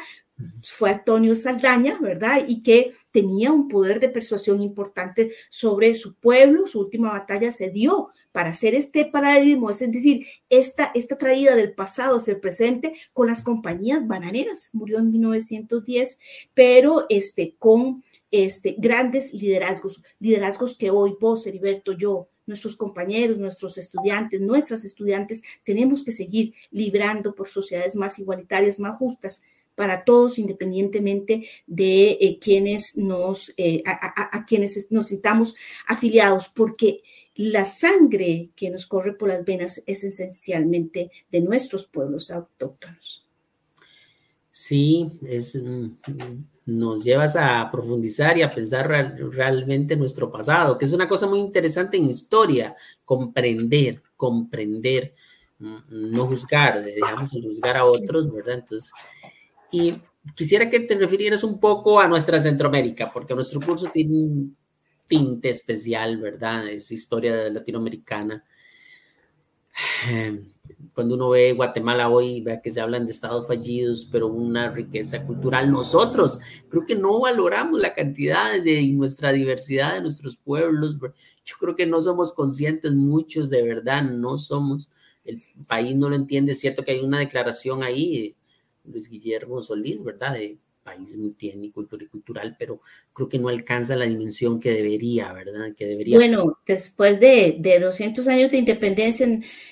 fue 0.63 0.91
Antonio 0.91 1.35
Saldaña, 1.35 1.99
¿verdad? 2.01 2.45
Y 2.47 2.63
que 2.63 2.93
tenía 3.11 3.51
un 3.53 3.69
poder 3.69 4.01
de 4.01 4.09
persuasión 4.09 4.61
importante 4.61 5.33
sobre 5.49 5.95
su 5.95 6.15
pueblo. 6.17 6.67
Su 6.67 6.81
última 6.81 7.11
batalla 7.11 7.51
se 7.53 7.71
dio 7.71 8.09
para 8.33 8.51
hacer 8.51 8.75
este 8.75 9.07
paralelismo, 9.07 9.71
es 9.71 9.81
decir, 9.81 10.25
esta, 10.49 10.93
esta 10.95 11.19
traída 11.19 11.57
del 11.57 11.73
pasado 11.73 12.19
hacia 12.19 12.35
el 12.35 12.41
presente 12.41 12.95
con 13.13 13.27
las 13.27 13.43
compañías 13.43 14.07
bananeras. 14.07 14.71
Murió 14.73 14.99
en 14.99 15.11
1910, 15.11 16.21
pero 16.55 17.07
este, 17.09 17.57
con 17.59 18.05
este, 18.31 18.77
grandes 18.79 19.33
liderazgos, 19.33 20.03
liderazgos 20.19 20.77
que 20.77 20.91
hoy 20.91 21.15
vos, 21.21 21.47
Heriberto, 21.47 21.93
yo, 21.93 22.29
nuestros 22.47 22.77
compañeros, 22.77 23.39
nuestros 23.39 23.79
estudiantes, 23.79 24.41
nuestras 24.41 24.85
estudiantes, 24.85 25.43
tenemos 25.65 26.05
que 26.05 26.13
seguir 26.13 26.55
librando 26.71 27.35
por 27.35 27.49
sociedades 27.49 27.97
más 27.97 28.19
igualitarias, 28.19 28.79
más 28.79 28.97
justas 28.97 29.43
para 29.75 30.05
todos, 30.05 30.39
independientemente 30.39 31.49
de 31.67 32.11
eh, 32.21 32.39
quienes 32.39 32.97
nos, 32.97 33.55
eh, 33.57 33.83
a, 33.87 34.45
quienes 34.45 34.91
nos 34.91 35.07
sintamos 35.07 35.55
afiliados, 35.87 36.49
porque 36.49 37.03
la 37.35 37.65
sangre 37.65 38.51
que 38.55 38.69
nos 38.69 38.87
corre 38.87 39.15
por 39.15 39.29
las 39.29 39.45
venas 39.45 39.83
es 39.87 40.05
esencialmente 40.05 41.11
de 41.31 41.41
nuestros 41.41 41.87
pueblos 41.87 42.31
autóctonos. 42.31 43.30
Sí, 44.61 45.19
es, 45.27 45.57
mm, 45.57 45.89
nos 46.67 47.03
llevas 47.03 47.35
a 47.35 47.71
profundizar 47.73 48.37
y 48.37 48.43
a 48.43 48.55
pensar 48.55 48.87
realmente 49.33 49.97
nuestro 49.97 50.31
pasado, 50.31 50.77
que 50.77 50.85
es 50.85 50.93
una 50.93 51.09
cosa 51.09 51.27
muy 51.27 51.39
interesante 51.41 51.97
en 51.97 52.11
historia, 52.11 52.77
comprender, 53.07 54.03
comprender, 54.19 55.15
mm, 55.61 55.77
no 56.13 56.27
juzgar, 56.27 56.85
dejamos 56.85 57.31
de 57.31 57.41
juzgar 57.41 57.79
a 57.79 57.87
otros, 57.87 58.31
¿verdad? 58.31 58.57
Entonces, 58.57 58.93
y 59.73 59.95
quisiera 60.35 60.69
que 60.69 60.81
te 60.81 60.95
refirieras 60.95 61.43
un 61.43 61.59
poco 61.59 61.99
a 61.99 62.07
nuestra 62.07 62.39
Centroamérica, 62.39 63.11
porque 63.11 63.35
nuestro 63.35 63.63
curso 63.63 63.89
tiene 63.91 64.15
un 64.15 64.57
tinte 65.09 65.49
especial, 65.49 66.19
¿verdad? 66.19 66.69
Es 66.69 66.93
historia 66.93 67.49
latinoamericana. 67.49 68.45
Eh, 70.09 70.41
cuando 70.95 71.15
uno 71.15 71.31
ve 71.31 71.53
Guatemala 71.53 72.09
hoy, 72.09 72.41
vea 72.41 72.61
que 72.61 72.71
se 72.71 72.81
hablan 72.81 73.07
de 73.07 73.13
estados 73.13 73.47
fallidos, 73.47 74.09
pero 74.11 74.29
una 74.29 74.71
riqueza 74.71 75.25
cultural. 75.25 75.71
Nosotros 75.71 76.41
creo 76.69 76.85
que 76.85 76.95
no 76.95 77.21
valoramos 77.21 77.81
la 77.81 77.95
cantidad 77.95 78.61
de 78.61 78.83
nuestra 78.93 79.33
diversidad 79.33 79.95
de 79.95 80.03
nuestros 80.03 80.37
pueblos. 80.37 80.97
Yo 81.45 81.57
creo 81.59 81.77
que 81.77 81.87
no 81.87 82.03
somos 82.03 82.33
conscientes 82.33 82.93
muchos, 82.93 83.49
de 83.51 83.63
verdad, 83.63 84.03
no 84.03 84.37
somos. 84.37 84.91
El 85.25 85.43
país 85.69 85.95
no 85.97 86.09
lo 86.09 86.17
entiende. 86.17 86.53
Es 86.53 86.61
cierto 86.61 86.85
que 86.85 86.93
hay 86.93 87.01
una 87.01 87.21
declaración 87.21 87.83
ahí, 87.83 88.35
Luis 88.85 89.09
Guillermo 89.09 89.63
Solís, 89.63 90.03
¿verdad? 90.03 90.37
País 90.91 91.17
multiétnico 91.17 91.83
y 91.83 92.07
cultural, 92.07 92.57
pero 92.59 92.81
creo 93.13 93.29
que 93.29 93.39
no 93.39 93.49
alcanza 93.49 93.95
la 93.95 94.07
dimensión 94.07 94.59
que 94.59 94.71
debería, 94.71 95.33
¿verdad? 95.33 95.69
Que 95.77 95.87
debería. 95.87 96.17
Bueno, 96.17 96.59
después 96.67 97.21
de, 97.21 97.57
de 97.59 97.79
200 97.79 98.27
años 98.29 98.51
de 98.51 98.59
independencia, 98.59 99.27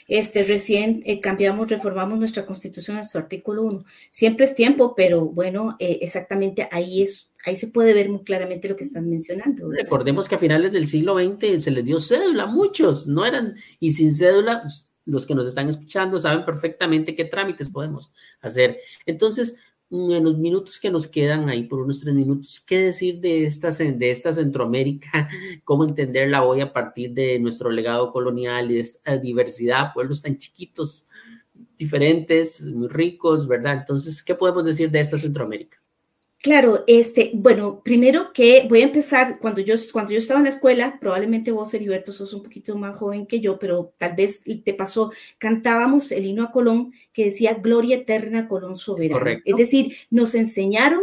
este, 0.06 0.42
recién 0.44 1.02
eh, 1.04 1.20
cambiamos, 1.20 1.68
reformamos 1.68 2.18
nuestra 2.18 2.46
constitución 2.46 2.98
en 2.98 3.04
su 3.04 3.18
artículo 3.18 3.62
1. 3.62 3.84
Siempre 4.10 4.44
es 4.44 4.54
tiempo, 4.54 4.94
pero 4.94 5.24
bueno, 5.26 5.76
eh, 5.80 5.98
exactamente 6.02 6.68
ahí 6.70 7.02
es, 7.02 7.30
ahí 7.44 7.56
se 7.56 7.68
puede 7.68 7.94
ver 7.94 8.08
muy 8.08 8.22
claramente 8.22 8.68
lo 8.68 8.76
que 8.76 8.84
están 8.84 9.08
mencionando. 9.08 9.68
¿verdad? 9.68 9.84
Recordemos 9.84 10.28
que 10.28 10.36
a 10.36 10.38
finales 10.38 10.72
del 10.72 10.86
siglo 10.86 11.16
XX 11.18 11.62
se 11.64 11.70
les 11.72 11.84
dio 11.84 12.00
cédula 12.00 12.44
a 12.44 12.46
muchos, 12.46 13.08
no 13.08 13.26
eran, 13.26 13.54
y 13.80 13.92
sin 13.92 14.14
cédula, 14.14 14.64
los 15.04 15.26
que 15.26 15.34
nos 15.34 15.46
están 15.46 15.68
escuchando 15.68 16.18
saben 16.18 16.44
perfectamente 16.44 17.16
qué 17.16 17.24
trámites 17.24 17.70
podemos 17.70 18.12
hacer. 18.42 18.78
Entonces, 19.06 19.56
en 19.90 20.24
los 20.24 20.36
minutos 20.36 20.78
que 20.78 20.90
nos 20.90 21.08
quedan 21.08 21.48
ahí, 21.48 21.64
por 21.64 21.80
unos 21.80 22.00
tres 22.00 22.14
minutos, 22.14 22.60
¿qué 22.60 22.78
decir 22.78 23.20
de 23.20 23.44
esta, 23.44 23.70
de 23.70 24.10
esta 24.10 24.32
Centroamérica? 24.32 25.28
¿Cómo 25.64 25.84
entenderla 25.84 26.44
hoy 26.44 26.60
a 26.60 26.72
partir 26.72 27.14
de 27.14 27.38
nuestro 27.38 27.70
legado 27.70 28.12
colonial 28.12 28.70
y 28.70 28.74
de 28.74 28.80
esta 28.80 29.16
diversidad, 29.16 29.92
pueblos 29.94 30.20
tan 30.20 30.36
chiquitos, 30.38 31.06
diferentes, 31.78 32.62
muy 32.62 32.88
ricos, 32.88 33.46
¿verdad? 33.46 33.74
Entonces, 33.74 34.22
¿qué 34.22 34.34
podemos 34.34 34.64
decir 34.64 34.90
de 34.90 35.00
esta 35.00 35.16
Centroamérica? 35.16 35.78
Claro, 36.40 36.84
este, 36.86 37.32
bueno, 37.34 37.82
primero 37.82 38.32
que 38.32 38.64
voy 38.68 38.82
a 38.82 38.84
empezar, 38.84 39.40
cuando 39.40 39.60
yo, 39.60 39.74
cuando 39.92 40.12
yo 40.12 40.18
estaba 40.18 40.38
en 40.38 40.44
la 40.44 40.50
escuela, 40.50 40.98
probablemente 41.00 41.50
vos, 41.50 41.74
Heriberto, 41.74 42.12
sos 42.12 42.32
un 42.32 42.44
poquito 42.44 42.76
más 42.76 42.96
joven 42.96 43.26
que 43.26 43.40
yo, 43.40 43.58
pero 43.58 43.92
tal 43.98 44.14
vez 44.14 44.44
te 44.44 44.74
pasó, 44.74 45.10
cantábamos 45.38 46.12
el 46.12 46.26
himno 46.26 46.44
a 46.44 46.52
Colón 46.52 46.92
que 47.12 47.24
decía 47.24 47.54
Gloria 47.54 47.96
eterna 47.96 48.46
Colón 48.46 48.76
soberano. 48.76 49.18
Correcto. 49.18 49.50
Es 49.50 49.56
decir, 49.56 49.96
nos 50.10 50.36
enseñaron 50.36 51.02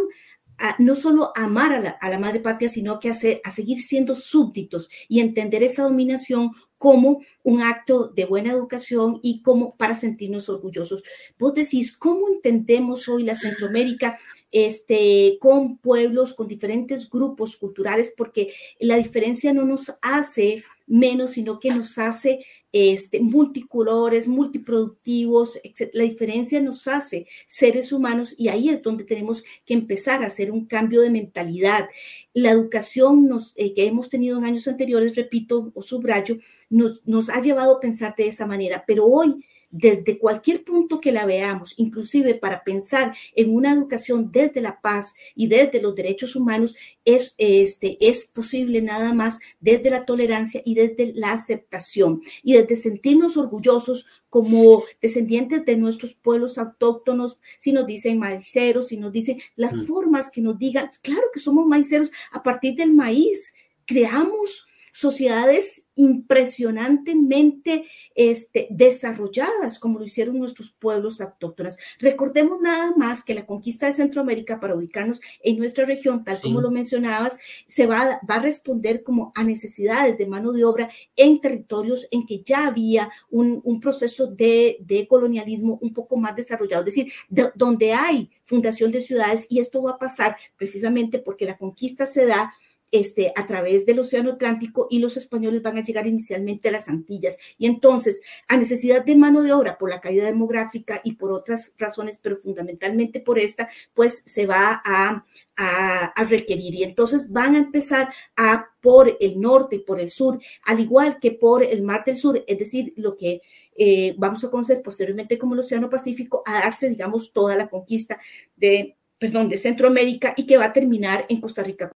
a, 0.58 0.78
no 0.80 0.96
solo 0.96 1.34
amar 1.36 1.74
a 1.74 1.82
la, 1.82 1.90
a 1.90 2.10
la, 2.10 2.18
madre 2.18 2.40
patria, 2.40 2.70
sino 2.70 2.98
que 3.02 3.10
a, 3.10 3.14
ser, 3.14 3.42
a 3.44 3.52
seguir 3.52 3.80
siendo 3.80 4.16
súbditos 4.16 4.90
y 5.10 5.20
entender 5.20 5.64
esa 5.64 5.84
dominación 5.84 6.52
como 6.78 7.22
un 7.44 7.62
acto 7.62 8.08
de 8.08 8.26
buena 8.26 8.52
educación 8.52 9.20
y 9.22 9.42
como 9.42 9.76
para 9.76 9.96
sentirnos 9.96 10.50
orgullosos. 10.50 11.04
Vos 11.38 11.54
decís, 11.54 11.96
¿cómo 11.98 12.28
entendemos 12.30 13.10
hoy 13.10 13.24
la 13.24 13.36
Centroamérica 13.36 14.18
este, 14.56 15.38
con 15.42 15.78
pueblos, 15.80 16.34
con 16.34 16.48
diferentes 16.48 17.10
grupos 17.10 17.58
culturales? 17.58 18.14
Porque 18.16 18.54
la 18.80 18.96
diferencia 18.96 19.52
no 19.52 19.66
nos 19.66 19.98
hace 20.02 20.64
menos, 20.88 21.32
sino 21.32 21.60
que 21.60 21.72
nos 21.72 21.98
hace 21.98 22.46
este, 22.72 23.20
multicolores, 23.20 24.30
multiproductivos. 24.30 25.60
La 25.92 26.04
diferencia 26.04 26.62
nos 26.62 26.88
hace 26.88 27.28
seres 27.48 27.92
humanos 27.92 28.34
y 28.38 28.48
ahí 28.48 28.70
es 28.70 28.82
donde 28.82 29.04
tenemos 29.04 29.44
que 29.66 29.74
empezar 29.74 30.24
a 30.24 30.28
hacer 30.28 30.52
un 30.52 30.66
cambio 30.68 31.02
de 31.02 31.10
mentalidad. 31.10 31.90
La 32.34 32.52
educación 32.52 33.28
nos, 33.28 33.52
eh, 33.58 33.74
que 33.74 33.86
hemos 33.86 34.10
tenido 34.10 34.38
en 34.38 34.46
años 34.46 34.70
anteriores, 34.70 35.16
repito 35.16 35.74
o 35.74 35.84
subrayo, 35.84 36.38
nos, 36.70 37.06
nos 37.06 37.30
ha 37.30 37.42
llevado 37.42 37.76
a 37.76 37.82
pensar 37.82 38.16
de 38.16 38.30
esa 38.30 38.46
manera, 38.46 38.86
pero 38.88 39.06
hoy 39.06 39.44
desde 39.72 40.18
cualquier 40.18 40.64
punto 40.64 41.02
que 41.02 41.12
la 41.12 41.26
veamos, 41.26 41.74
inclusive 41.78 42.36
para 42.36 42.64
pensar 42.64 43.16
en 43.36 43.54
una 43.54 43.72
educación 43.72 44.32
desde 44.32 44.62
la 44.62 44.82
paz 44.82 45.16
y 45.36 45.48
desde 45.48 45.82
los 45.82 45.96
derechos 45.96 46.36
humanos, 46.36 46.76
es, 47.04 47.36
este, 47.38 47.98
es 48.00 48.26
posible 48.26 48.82
nada 48.82 49.14
más 49.14 49.40
desde 49.60 49.90
la 49.90 50.04
tolerancia 50.04 50.62
y 50.66 50.76
desde 50.76 51.14
la 51.14 51.32
aceptación 51.32 52.22
y 52.44 52.54
desde 52.54 52.76
sentirnos 52.76 53.38
orgullosos 53.38 54.06
como 54.30 54.84
descendientes 55.02 55.64
de 55.66 55.78
nuestros 55.78 56.14
pueblos 56.14 56.58
autóctonos, 56.58 57.40
si 57.58 57.72
nos 57.72 57.86
dicen 57.86 58.20
maiceros, 58.20 58.90
si 58.90 58.98
nos 58.98 59.12
dicen 59.14 59.40
las 59.56 59.74
mm. 59.74 59.86
formas 59.86 60.30
que 60.30 60.42
nos 60.42 60.60
digan, 60.60 60.90
claro 61.02 61.28
que 61.34 61.40
somos 61.40 61.66
maiceros 61.66 62.12
a 62.32 62.44
partir 62.44 62.76
del 62.76 62.94
maíz, 62.94 63.54
creamos 63.86 64.68
sociedades 64.96 65.90
impresionantemente 65.96 67.86
este, 68.16 68.68
desarrolladas, 68.70 69.78
como 69.78 70.00
lo 70.00 70.06
hicieron 70.06 70.40
nuestros 70.40 70.72
pueblos 70.72 71.20
autóctonos. 71.20 71.78
Recordemos 72.00 72.62
nada 72.62 72.94
más 72.96 73.22
que 73.22 73.34
la 73.34 73.46
conquista 73.46 73.88
de 73.88 73.94
Centroamérica 73.94 74.62
para 74.62 74.74
ubicarnos 74.74 75.20
en 75.44 75.58
nuestra 75.58 75.84
región, 75.84 76.24
tal 76.24 76.38
sí. 76.38 76.44
como 76.44 76.62
lo 76.62 76.72
mencionabas, 76.72 77.38
se 77.68 77.88
va, 77.88 78.22
va, 78.30 78.36
a 78.36 78.40
responder 78.40 79.04
como 79.04 79.34
a 79.36 79.44
necesidades 79.44 80.18
de 80.18 80.28
mano 80.28 80.54
de 80.54 80.64
obra 80.64 80.90
en 81.18 81.42
territorios 81.42 82.08
en 82.12 82.26
que 82.26 82.42
ya 82.42 82.66
había 82.66 83.12
un, 83.30 83.60
un 83.66 83.82
proceso 83.82 84.28
de, 84.28 84.78
de, 84.80 85.10
colonialismo 85.10 85.78
un 85.82 85.94
poco 85.94 86.16
más 86.16 86.38
desarrollado, 86.38 86.84
es 86.84 86.96
decir, 86.96 87.12
de, 87.28 87.52
donde 87.54 87.92
hay 87.92 88.32
fundación 88.46 88.92
de 88.92 89.02
ciudades 89.02 89.48
y 89.50 89.60
esto 89.60 89.82
va 89.82 89.92
a 89.92 90.00
pasar 90.00 90.38
precisamente 90.56 91.20
porque 91.20 91.46
la 91.46 91.58
conquista 91.58 92.06
se 92.06 92.26
da 92.26 92.54
este, 93.00 93.34
a 93.36 93.46
través 93.46 93.86
del 93.86 94.00
Océano 94.00 94.32
Atlántico 94.32 94.88
y 94.90 95.00
los 95.00 95.18
españoles 95.18 95.62
van 95.62 95.78
a 95.78 95.84
llegar 95.84 96.08
inicialmente 96.08 96.70
a 96.70 96.72
las 96.72 96.88
Antillas. 96.88 97.38
Y 97.58 97.66
entonces, 97.66 98.22
a 98.48 98.58
necesidad 98.58 99.04
de 99.04 99.16
mano 99.16 99.44
de 99.44 99.52
obra 99.52 99.78
por 99.78 99.90
la 99.90 100.00
caída 100.00 100.26
demográfica 100.26 101.02
y 101.04 101.14
por 101.14 101.32
otras 101.32 101.74
razones, 101.78 102.20
pero 102.22 102.38
fundamentalmente 102.38 103.20
por 103.20 103.38
esta, 103.38 103.70
pues 103.94 104.24
se 104.26 104.46
va 104.46 104.82
a, 104.86 105.26
a, 105.58 106.24
requerir. 106.24 106.74
Y 106.74 106.84
entonces 106.84 107.32
van 107.32 107.56
a 107.56 107.60
empezar 107.60 108.14
a 108.38 108.70
por 108.82 109.18
el 109.20 109.42
norte 109.42 109.80
por 109.80 110.00
el 110.00 110.10
sur, 110.10 110.40
al 110.66 110.80
igual 110.80 111.20
que 111.20 111.32
por 111.32 111.64
el 111.64 111.82
Mar 111.82 112.04
del 112.06 112.18
Sur, 112.18 112.44
es 112.48 112.60
decir, 112.60 112.94
lo 112.98 113.18
que 113.18 113.42
eh, 113.76 114.16
vamos 114.18 114.44
a 114.44 114.50
conocer 114.52 114.82
posteriormente 114.82 115.38
como 115.38 115.54
el 115.54 115.60
Océano 115.60 115.90
Pacífico, 115.90 116.44
a 116.46 116.54
darse, 116.60 116.90
digamos, 116.90 117.34
toda 117.34 117.56
la 117.56 117.68
conquista 117.68 118.20
de, 118.56 118.96
perdón, 119.18 119.50
de 119.50 119.58
Centroamérica 119.58 120.34
y 120.38 120.46
que 120.46 120.58
va 120.58 120.66
a 120.66 120.74
terminar 120.74 121.26
en 121.30 121.42
Costa 121.42 121.64
Rica 121.64 121.92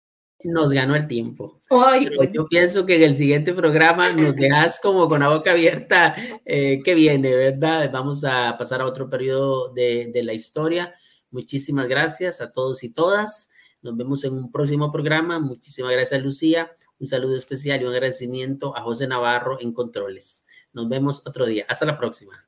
nos 0.46 0.72
ganó 0.72 0.96
el 0.96 1.06
tiempo. 1.06 1.60
Ay. 1.70 2.08
Yo 2.32 2.46
pienso 2.46 2.86
que 2.86 2.96
en 2.96 3.02
el 3.02 3.14
siguiente 3.14 3.52
programa 3.52 4.12
nos 4.12 4.34
dejas 4.34 4.80
como 4.80 5.08
con 5.08 5.20
la 5.20 5.28
boca 5.28 5.52
abierta 5.52 6.14
eh, 6.44 6.80
que 6.84 6.94
viene, 6.94 7.34
¿verdad? 7.34 7.90
Vamos 7.92 8.24
a 8.24 8.56
pasar 8.58 8.80
a 8.80 8.86
otro 8.86 9.08
periodo 9.10 9.72
de, 9.72 10.10
de, 10.12 10.22
la 10.22 10.32
historia. 10.32 10.94
Muchísimas 11.30 11.88
gracias 11.88 12.40
a 12.40 12.52
todos 12.52 12.84
y 12.84 12.90
todas. 12.90 13.50
Nos 13.82 13.96
vemos 13.96 14.24
en 14.24 14.34
un 14.34 14.50
próximo 14.50 14.90
programa. 14.90 15.38
Muchísimas 15.38 15.92
gracias, 15.92 16.22
Lucía. 16.22 16.70
Un 16.98 17.06
saludo 17.06 17.36
especial 17.36 17.82
y 17.82 17.84
un 17.84 17.92
agradecimiento 17.92 18.76
a 18.76 18.82
José 18.82 19.06
Navarro 19.06 19.58
en 19.60 19.72
Controles. 19.72 20.46
Nos 20.72 20.88
vemos 20.88 21.22
otro 21.26 21.46
día. 21.46 21.66
Hasta 21.68 21.84
la 21.84 21.96
próxima. 21.96 22.46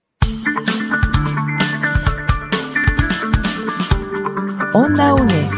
Onda 4.75 5.15
UNE. 5.15 5.58